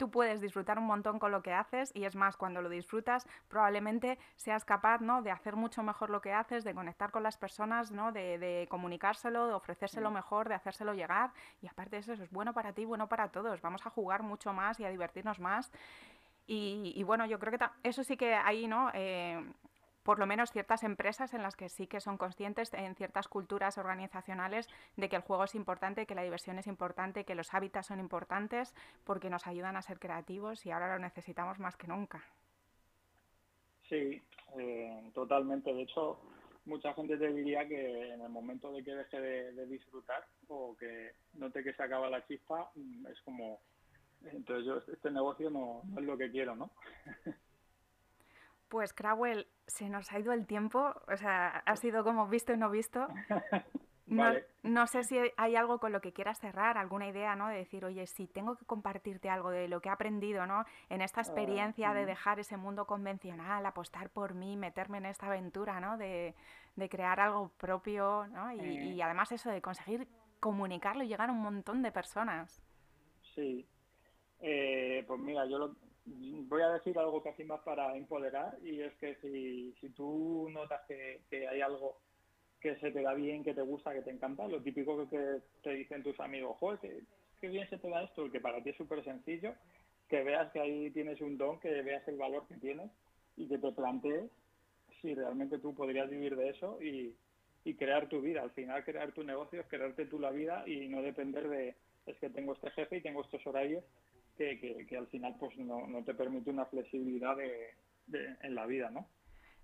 tú 0.00 0.10
puedes 0.10 0.40
disfrutar 0.40 0.78
un 0.78 0.86
montón 0.86 1.18
con 1.18 1.30
lo 1.30 1.42
que 1.42 1.52
haces 1.52 1.94
y 1.94 2.04
es 2.04 2.16
más, 2.16 2.38
cuando 2.38 2.62
lo 2.62 2.70
disfrutas 2.70 3.26
probablemente 3.48 4.18
seas 4.34 4.64
capaz 4.64 5.02
¿no? 5.02 5.20
de 5.20 5.30
hacer 5.30 5.56
mucho 5.56 5.82
mejor 5.82 6.08
lo 6.08 6.22
que 6.22 6.32
haces, 6.32 6.64
de 6.64 6.74
conectar 6.74 7.10
con 7.10 7.22
las 7.22 7.36
personas, 7.36 7.92
¿no? 7.92 8.10
de, 8.10 8.66
comunicárselo, 8.70 9.46
de 9.46 9.52
ofrecérselo 9.52 10.10
mm. 10.10 10.14
mejor, 10.14 10.48
de 10.48 10.54
hacérselo 10.54 10.94
llegar 10.94 11.32
y 11.60 11.68
aparte 11.68 11.96
de 11.96 12.00
eso, 12.00 12.14
eso 12.14 12.22
es 12.22 12.30
bueno 12.30 12.54
para 12.54 12.72
ti, 12.72 12.86
bueno 12.86 13.08
para 13.08 13.28
todos, 13.28 13.60
vamos 13.60 13.86
a 13.86 13.90
jugar 13.90 14.22
mucho 14.22 14.54
más 14.54 14.80
y 14.80 14.86
a 14.86 14.88
divertirnos 14.88 15.38
más. 15.38 15.70
Y, 16.52 17.04
bueno, 17.04 17.26
yo 17.26 17.38
creo 17.38 17.56
que 17.56 17.64
eso 17.84 18.02
sí 18.02 18.16
que 18.16 18.34
ahí, 18.34 18.66
¿no? 18.66 18.90
Eh, 18.92 19.40
por 20.02 20.18
lo 20.18 20.26
menos 20.26 20.50
ciertas 20.50 20.82
empresas 20.82 21.34
en 21.34 21.42
las 21.42 21.56
que 21.56 21.68
sí 21.68 21.86
que 21.86 22.00
son 22.00 22.16
conscientes 22.16 22.72
en 22.74 22.94
ciertas 22.94 23.28
culturas 23.28 23.78
organizacionales 23.78 24.68
de 24.96 25.08
que 25.08 25.16
el 25.16 25.22
juego 25.22 25.44
es 25.44 25.54
importante, 25.54 26.06
que 26.06 26.14
la 26.14 26.22
diversión 26.22 26.58
es 26.58 26.66
importante, 26.66 27.24
que 27.24 27.34
los 27.34 27.52
hábitats 27.52 27.88
son 27.88 28.00
importantes 28.00 28.74
porque 29.04 29.30
nos 29.30 29.46
ayudan 29.46 29.76
a 29.76 29.82
ser 29.82 29.98
creativos 29.98 30.64
y 30.66 30.70
ahora 30.70 30.94
lo 30.94 30.98
necesitamos 31.00 31.58
más 31.58 31.76
que 31.76 31.88
nunca. 31.88 32.24
Sí, 33.88 34.22
eh, 34.58 35.10
totalmente. 35.14 35.74
De 35.74 35.82
hecho, 35.82 36.20
mucha 36.64 36.94
gente 36.94 37.16
te 37.16 37.32
diría 37.32 37.66
que 37.66 38.10
en 38.14 38.20
el 38.20 38.28
momento 38.28 38.72
de 38.72 38.84
que 38.84 38.94
deje 38.94 39.20
de, 39.20 39.66
disfrutar 39.66 40.24
o 40.48 40.76
que 40.76 41.12
note 41.34 41.62
que 41.62 41.74
se 41.74 41.82
acaba 41.82 42.08
la 42.08 42.24
chispa, 42.26 42.70
mm, 42.74 43.06
es 43.06 43.20
como, 43.22 43.60
entonces 44.24 44.66
yo 44.66 44.92
este 44.92 45.10
negocio 45.10 45.50
no, 45.50 45.82
no 45.84 46.00
es 46.00 46.06
lo 46.06 46.16
que 46.16 46.30
quiero, 46.30 46.54
¿no? 46.54 46.70
Pues 48.70 48.94
Crawell, 48.94 49.48
se 49.66 49.88
nos 49.88 50.10
ha 50.12 50.20
ido 50.20 50.32
el 50.32 50.46
tiempo, 50.46 50.94
o 51.12 51.16
sea, 51.16 51.48
ha 51.66 51.76
sido 51.76 52.04
como 52.04 52.28
visto 52.28 52.52
y 52.52 52.56
no 52.56 52.70
visto. 52.70 53.06
No, 54.64 54.88
sé 54.88 55.04
si 55.04 55.16
hay 55.36 55.54
algo 55.54 55.78
con 55.78 55.92
lo 55.92 56.00
que 56.00 56.12
quieras 56.12 56.40
cerrar, 56.40 56.76
alguna 56.76 57.06
idea, 57.06 57.36
¿no? 57.36 57.46
De 57.46 57.58
decir, 57.58 57.84
oye, 57.84 58.08
si 58.08 58.26
tengo 58.26 58.56
que 58.56 58.64
compartirte 58.64 59.30
algo 59.30 59.50
de 59.50 59.68
lo 59.68 59.80
que 59.80 59.88
he 59.88 59.92
aprendido, 59.92 60.46
¿no? 60.46 60.64
En 60.88 61.00
esta 61.00 61.20
experiencia 61.20 61.94
de 61.94 62.06
dejar 62.06 62.40
ese 62.40 62.56
mundo 62.56 62.86
convencional, 62.86 63.64
apostar 63.64 64.10
por 64.10 64.34
mí, 64.34 64.56
meterme 64.56 64.98
en 64.98 65.06
esta 65.06 65.26
aventura, 65.26 65.78
¿no? 65.78 65.96
De, 65.96 66.34
crear 66.90 67.20
algo 67.20 67.50
propio, 67.56 68.26
¿no? 68.32 68.52
Y, 68.52 69.00
además 69.00 69.30
eso 69.30 69.48
de 69.48 69.62
conseguir 69.62 70.08
comunicarlo 70.40 71.04
y 71.04 71.08
llegar 71.08 71.28
a 71.28 71.32
un 71.32 71.42
montón 71.42 71.80
de 71.80 71.92
personas. 71.92 72.60
Sí. 73.36 73.64
Eh, 74.40 75.04
pues 75.06 75.20
mira, 75.20 75.46
yo 75.46 75.58
lo, 75.58 75.76
voy 76.06 76.62
a 76.62 76.70
decir 76.70 76.98
algo 76.98 77.22
casi 77.22 77.44
más 77.44 77.60
para 77.60 77.96
empoderar 77.96 78.56
y 78.62 78.80
es 78.80 78.92
que 78.94 79.14
si, 79.16 79.72
si 79.80 79.90
tú 79.90 80.48
notas 80.50 80.80
que, 80.86 81.20
hay 81.46 81.60
algo 81.60 81.98
que 82.60 82.76
se 82.76 82.90
te 82.90 83.02
da 83.02 83.14
bien, 83.14 83.42
que 83.44 83.54
te 83.54 83.62
gusta, 83.62 83.92
que 83.92 84.02
te 84.02 84.10
encanta, 84.10 84.46
lo 84.48 84.62
típico 84.62 85.08
que 85.08 85.40
te 85.62 85.70
dicen 85.70 86.02
tus 86.02 86.18
amigos, 86.20 86.56
joder, 86.58 86.78
qué, 87.40 87.48
bien 87.48 87.68
se 87.70 87.78
te 87.78 87.88
da 87.88 88.02
esto, 88.02 88.30
que 88.30 88.40
para 88.40 88.62
ti 88.62 88.70
es 88.70 88.76
súper 88.76 89.02
sencillo, 89.04 89.54
que 90.08 90.22
veas 90.22 90.50
que 90.52 90.60
ahí 90.60 90.90
tienes 90.90 91.20
un 91.20 91.38
don, 91.38 91.60
que 91.60 91.82
veas 91.82 92.06
el 92.08 92.16
valor 92.16 92.46
que 92.48 92.56
tienes 92.56 92.90
y 93.36 93.48
que 93.48 93.58
te 93.58 93.72
plantees 93.72 94.30
si 95.00 95.14
realmente 95.14 95.58
tú 95.58 95.74
podrías 95.74 96.10
vivir 96.10 96.36
de 96.36 96.50
eso 96.50 96.82
y, 96.82 97.14
y 97.64 97.74
crear 97.74 98.08
tu 98.08 98.20
vida. 98.20 98.42
Al 98.42 98.50
final, 98.50 98.84
crear 98.84 99.12
tu 99.12 99.22
negocio 99.22 99.60
es 99.60 99.66
crearte 99.68 100.04
tú 100.04 100.18
la 100.18 100.30
vida 100.30 100.64
y 100.66 100.88
no 100.88 101.00
depender 101.00 101.48
de, 101.48 101.74
es 102.06 102.18
que 102.18 102.28
tengo 102.28 102.52
este 102.52 102.70
jefe 102.72 102.98
y 102.98 103.00
tengo 103.00 103.22
estos 103.22 103.46
horarios 103.46 103.84
que, 104.40 104.86
que, 104.86 104.96
al 104.96 105.06
final 105.08 105.36
pues 105.38 105.56
no, 105.58 105.86
no, 105.86 106.02
te 106.02 106.14
permite 106.14 106.50
una 106.50 106.64
flexibilidad 106.64 107.36
de, 107.36 107.74
de, 108.06 108.36
en 108.42 108.54
la 108.54 108.66
vida, 108.66 108.90
¿no? 108.90 109.06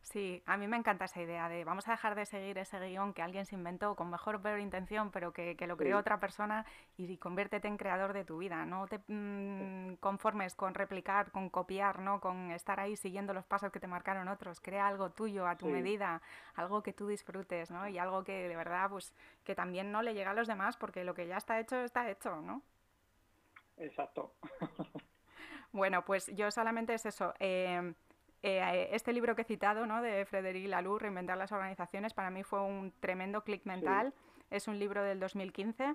Sí, 0.02 0.40
a 0.46 0.56
mí 0.56 0.68
me 0.68 0.76
encanta 0.76 1.06
esa 1.06 1.20
idea 1.20 1.48
de 1.48 1.64
vamos 1.64 1.88
a 1.88 1.90
dejar 1.90 2.14
de 2.14 2.26
seguir 2.26 2.58
ese 2.58 2.78
guion 2.78 3.12
que 3.12 3.22
alguien 3.22 3.44
se 3.44 3.56
inventó 3.56 3.96
con 3.96 4.08
mejor 4.08 4.40
peor 4.40 4.60
intención, 4.60 5.10
pero 5.10 5.32
que, 5.32 5.56
que 5.56 5.66
lo 5.66 5.76
creó 5.76 5.98
otra 5.98 6.20
persona 6.20 6.64
y 6.96 7.16
conviértete 7.16 7.66
en 7.66 7.76
creador 7.76 8.12
de 8.12 8.24
tu 8.24 8.38
vida. 8.38 8.64
No 8.66 8.86
te 8.86 9.00
mmm, 9.08 9.94
conformes 9.98 10.54
con 10.54 10.74
replicar, 10.74 11.32
con 11.32 11.50
copiar, 11.50 11.98
¿no? 11.98 12.20
con 12.20 12.52
estar 12.52 12.78
ahí 12.78 12.94
siguiendo 12.94 13.34
los 13.34 13.46
pasos 13.46 13.72
que 13.72 13.80
te 13.80 13.88
marcaron 13.88 14.28
otros. 14.28 14.60
Crea 14.60 14.86
algo 14.86 15.10
tuyo 15.10 15.48
a 15.48 15.56
tu 15.56 15.66
sí. 15.66 15.72
medida, 15.72 16.22
algo 16.54 16.84
que 16.84 16.92
tú 16.92 17.08
disfrutes 17.08 17.72
¿no? 17.72 17.88
y 17.88 17.98
algo 17.98 18.22
que 18.22 18.46
de 18.46 18.56
verdad 18.56 18.88
pues 18.90 19.12
que 19.42 19.56
también 19.56 19.90
no 19.90 20.02
le 20.02 20.14
llega 20.14 20.30
a 20.30 20.34
los 20.34 20.46
demás 20.46 20.76
porque 20.76 21.02
lo 21.02 21.14
que 21.14 21.26
ya 21.26 21.38
está 21.38 21.58
hecho 21.58 21.82
está 21.82 22.08
hecho, 22.08 22.42
¿no? 22.42 22.62
Exacto. 23.78 24.34
bueno, 25.72 26.04
pues 26.04 26.26
yo 26.34 26.50
solamente 26.50 26.94
es 26.94 27.06
eso. 27.06 27.34
Eh, 27.38 27.94
eh, 28.42 28.88
este 28.92 29.12
libro 29.12 29.34
que 29.34 29.42
he 29.42 29.44
citado, 29.44 29.86
¿no? 29.86 30.02
de 30.02 30.24
Frederic 30.24 30.68
Laloux, 30.68 31.00
Reinventar 31.00 31.36
las 31.36 31.52
organizaciones, 31.52 32.14
para 32.14 32.30
mí 32.30 32.42
fue 32.42 32.62
un 32.62 32.92
tremendo 33.00 33.42
clic 33.42 33.64
mental. 33.64 34.12
Sí. 34.14 34.44
Es 34.50 34.68
un 34.68 34.78
libro 34.78 35.02
del 35.02 35.18
2015 35.18 35.94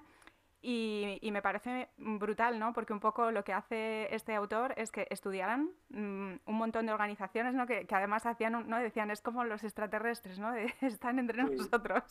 y, 0.62 1.18
y, 1.22 1.32
me 1.32 1.42
parece 1.42 1.90
brutal, 1.98 2.60
¿no? 2.60 2.74
Porque 2.74 2.94
un 2.94 3.00
poco 3.00 3.32
lo 3.32 3.44
que 3.44 3.54
hace 3.54 4.14
este 4.14 4.36
autor 4.36 4.74
es 4.78 4.92
que 4.92 5.08
estudiaran 5.10 5.72
mmm, 5.90 6.34
un 6.46 6.56
montón 6.56 6.86
de 6.86 6.92
organizaciones, 6.92 7.56
¿no? 7.56 7.66
Que, 7.66 7.88
que, 7.88 7.96
además 7.96 8.26
hacían, 8.26 8.68
¿no? 8.68 8.78
Decían, 8.78 9.10
es 9.10 9.22
como 9.22 9.44
los 9.46 9.64
extraterrestres, 9.64 10.38
¿no? 10.38 10.54
Están 10.82 11.18
entre 11.20 11.48
sí. 11.48 11.56
nosotros. 11.56 12.04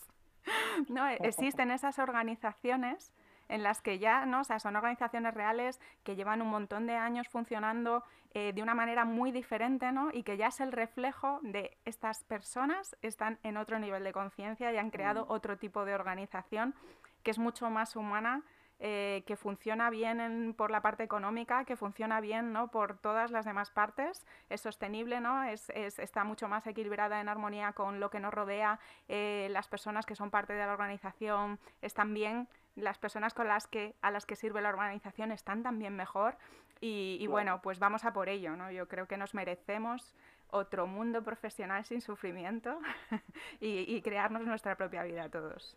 ¿no? 0.89 1.07
Existen 1.09 1.71
esas 1.71 1.99
organizaciones 1.99 3.13
en 3.51 3.63
las 3.63 3.83
que 3.83 3.99
ya, 3.99 4.25
¿no? 4.25 4.41
O 4.41 4.45
sea, 4.45 4.59
son 4.59 4.77
organizaciones 4.77 5.35
reales 5.35 5.81
que 6.05 6.17
llevan 6.17 6.41
un 6.41 6.49
montón 6.49 6.87
de 6.87 6.97
años 6.97 7.29
funcionando 7.29 8.05
eh, 8.33 8.53
de 8.55 8.63
una 8.63 8.75
manera 8.75 9.05
muy 9.05 9.33
diferente, 9.33 9.93
¿no? 9.93 10.11
Y 10.13 10.23
que 10.23 10.37
ya 10.37 10.47
es 10.47 10.61
el 10.61 10.73
reflejo 10.73 11.41
de 11.43 11.77
estas 11.85 12.25
personas, 12.25 12.97
están 13.03 13.39
en 13.43 13.57
otro 13.57 13.79
nivel 13.79 14.05
de 14.05 14.13
conciencia 14.13 14.73
y 14.73 14.77
han 14.77 14.91
creado 14.91 15.27
mm. 15.27 15.31
otro 15.31 15.59
tipo 15.59 15.85
de 15.85 15.95
organización 15.95 16.75
que 17.23 17.33
es 17.33 17.39
mucho 17.39 17.69
más 17.69 17.97
humana, 17.97 18.43
eh, 18.83 19.25
que 19.27 19.37
funciona 19.37 19.91
bien 19.91 20.21
en, 20.21 20.55
por 20.55 20.71
la 20.71 20.81
parte 20.81 21.03
económica, 21.03 21.67
que 21.67 21.77
funciona 21.77 22.19
bien 22.23 22.55
¿no? 22.55 22.69
por 22.69 22.97
todas 22.97 23.31
las 23.31 23.45
demás 23.45 23.71
partes, 23.71 24.25
es 24.49 24.63
sostenible, 24.63 25.21
¿no? 25.21 25.45
es, 25.45 25.69
es, 25.75 25.99
está 25.99 26.25
mucho 26.25 26.49
más 26.49 26.67
equilibrada 26.67 27.21
en 27.21 27.29
armonía 27.29 27.75
con 27.75 28.01
lo 28.01 28.09
que 28.09 28.21
nos 28.21 28.33
rodea, 28.33 28.81
eh, 29.07 29.49
las 29.51 29.69
personas 29.69 30.07
que 30.07 30.17
son 30.17 30.31
parte 30.31 30.55
de 30.55 30.65
la 30.65 30.73
organización 30.73 31.59
están 31.83 32.15
bien, 32.15 32.49
las 32.77 32.99
personas 32.99 33.35
con 33.35 33.49
las 33.49 33.67
que, 33.67 33.95
a 34.03 34.11
las 34.11 34.27
que 34.27 34.37
sirve 34.37 34.63
la 34.63 34.69
organización 34.69 35.33
están 35.33 35.63
también 35.63 35.97
mejor 35.97 36.37
y, 36.81 37.19
y 37.21 37.27
bueno, 37.27 37.61
pues 37.63 37.79
vamos 37.79 38.05
a 38.05 38.13
por 38.13 38.29
ello, 38.29 38.57
¿no? 38.57 38.71
Yo 38.71 38.89
creo 38.89 39.07
que 39.07 39.17
nos 39.17 39.35
merecemos 39.35 40.15
otro 40.49 40.87
mundo 40.87 41.23
profesional 41.23 41.85
sin 41.85 42.01
sufrimiento 42.01 42.81
y, 43.61 43.95
y 43.95 44.03
crearnos 44.03 44.43
nuestra 44.43 44.77
propia 44.77 45.03
vida 45.03 45.29
todos. 45.29 45.77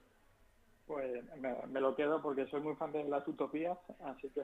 Pues 0.87 1.23
me, 1.39 1.55
me, 1.67 1.79
lo 1.79 1.95
quedo 1.95 2.21
porque 2.21 2.45
soy 2.47 2.59
muy 2.59 2.75
fan 2.75 2.91
de 2.91 3.05
las 3.05 3.25
utopías, 3.25 3.77
así 4.03 4.29
que... 4.29 4.41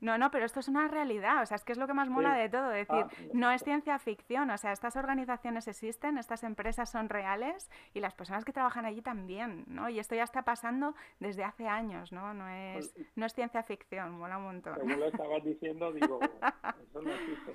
No, 0.00 0.18
no, 0.18 0.32
pero 0.32 0.44
esto 0.44 0.58
es 0.58 0.66
una 0.66 0.88
realidad, 0.88 1.42
o 1.42 1.46
sea, 1.46 1.54
es 1.54 1.64
que 1.64 1.72
es 1.72 1.78
lo 1.78 1.86
que 1.86 1.94
más 1.94 2.08
mola 2.08 2.34
sí. 2.34 2.40
de 2.40 2.48
todo, 2.48 2.72
es 2.72 2.88
decir, 2.88 3.04
ah, 3.04 3.28
no 3.32 3.50
es 3.52 3.62
ciencia 3.62 3.96
ficción, 4.00 4.50
o 4.50 4.58
sea, 4.58 4.72
estas 4.72 4.96
organizaciones 4.96 5.68
existen, 5.68 6.18
estas 6.18 6.42
empresas 6.42 6.90
son 6.90 7.08
reales 7.08 7.70
y 7.94 8.00
las 8.00 8.14
personas 8.14 8.44
que 8.44 8.52
trabajan 8.52 8.84
allí 8.84 9.00
también, 9.00 9.64
¿no? 9.68 9.88
Y 9.88 10.00
esto 10.00 10.16
ya 10.16 10.24
está 10.24 10.42
pasando 10.42 10.96
desde 11.20 11.44
hace 11.44 11.68
años, 11.68 12.10
¿no? 12.10 12.34
No 12.34 12.48
es, 12.48 12.92
pues, 12.92 13.06
no 13.14 13.26
es 13.26 13.34
ciencia 13.34 13.62
ficción, 13.62 14.12
mola 14.18 14.38
un 14.38 14.44
montón. 14.44 14.74
Según 14.74 14.98
lo 14.98 15.06
estabas 15.06 15.44
diciendo, 15.44 15.92
digo, 15.92 16.18
eso 16.90 17.02
no 17.02 17.12
existe. 17.12 17.52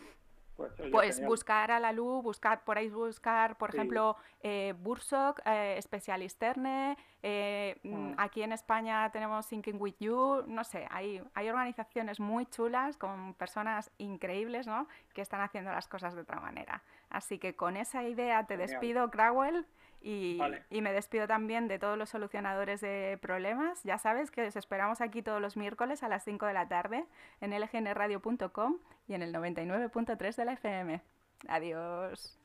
Pues, 0.62 0.91
pues 0.91 1.26
buscar 1.26 1.71
a 1.71 1.80
la 1.80 1.91
luz, 1.91 2.24
buscar 2.24 2.63
por 2.63 2.78
ahí 2.78 2.89
buscar, 2.89 3.58
por 3.58 3.71
sí. 3.71 3.78
ejemplo, 3.78 4.15
eh, 4.41 4.74
Bursock, 4.80 5.41
eh, 5.45 5.80
eh, 7.24 7.76
ah. 7.86 8.13
aquí 8.17 8.41
en 8.41 8.52
España 8.52 9.10
tenemos 9.12 9.47
Thinking 9.47 9.80
With 9.80 9.95
You, 10.00 10.43
no 10.47 10.63
sé, 10.63 10.88
hay, 10.89 11.21
hay 11.34 11.50
organizaciones 11.50 12.19
muy 12.19 12.45
chulas 12.47 12.97
con 12.97 13.34
personas 13.36 13.91
increíbles, 13.97 14.67
¿no? 14.67 14.88
Que 15.13 15.21
están 15.21 15.41
haciendo 15.41 15.71
las 15.71 15.88
cosas 15.88 16.15
de 16.15 16.21
otra 16.21 16.39
manera. 16.39 16.84
Así 17.10 17.38
que 17.38 17.56
con 17.56 17.78
esa 17.78 18.04
idea 18.04 18.45
te 18.45 18.56
Genial. 18.56 18.69
despido, 18.69 19.12
Crowell. 19.12 19.65
Y, 20.04 20.38
vale. 20.38 20.64
y, 20.72 20.82
me 20.82 20.92
despido 20.94 21.28
también 21.28 21.68
de 21.68 21.78
todos 21.78 21.98
los 21.98 22.10
solucionadores 22.10 22.82
de 22.82 23.20
problemas. 23.22 23.84
Ya 23.84 24.00
sabes 24.00 24.32
que 24.32 24.48
os 24.48 24.56
esperamos 24.56 25.00
aquí 25.00 25.22
todos 25.22 25.40
los 25.40 25.58
miércoles 25.58 26.02
a 26.02 26.10
las 26.10 26.24
5 26.24 26.48
de 26.48 26.54
la 26.54 26.68
tarde 26.68 27.06
en 27.40 27.52
lgnradio.com 27.52 28.78
y 29.08 29.14
en 29.14 29.22
el 29.22 29.34
99.3 29.34 30.36
de 30.36 30.46
la 30.46 30.54
FM. 30.54 31.02
Adiós. 31.48 32.38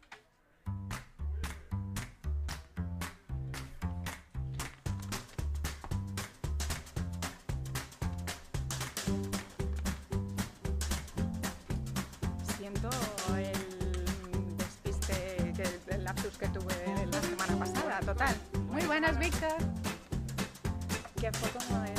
Siento 12.59 12.91
el 13.37 14.57
despiste, 14.57 15.53
el 15.95 16.05
lapsus 16.05 16.37
que 16.39 16.49
tuve 16.49 16.76
total. 18.17 18.35
Muy 18.71 18.83
buenas, 18.87 19.19
Víctor. 19.19 19.57
Qué 21.21 21.31
fue 21.33 21.51
como 21.51 21.83
de 21.83 21.96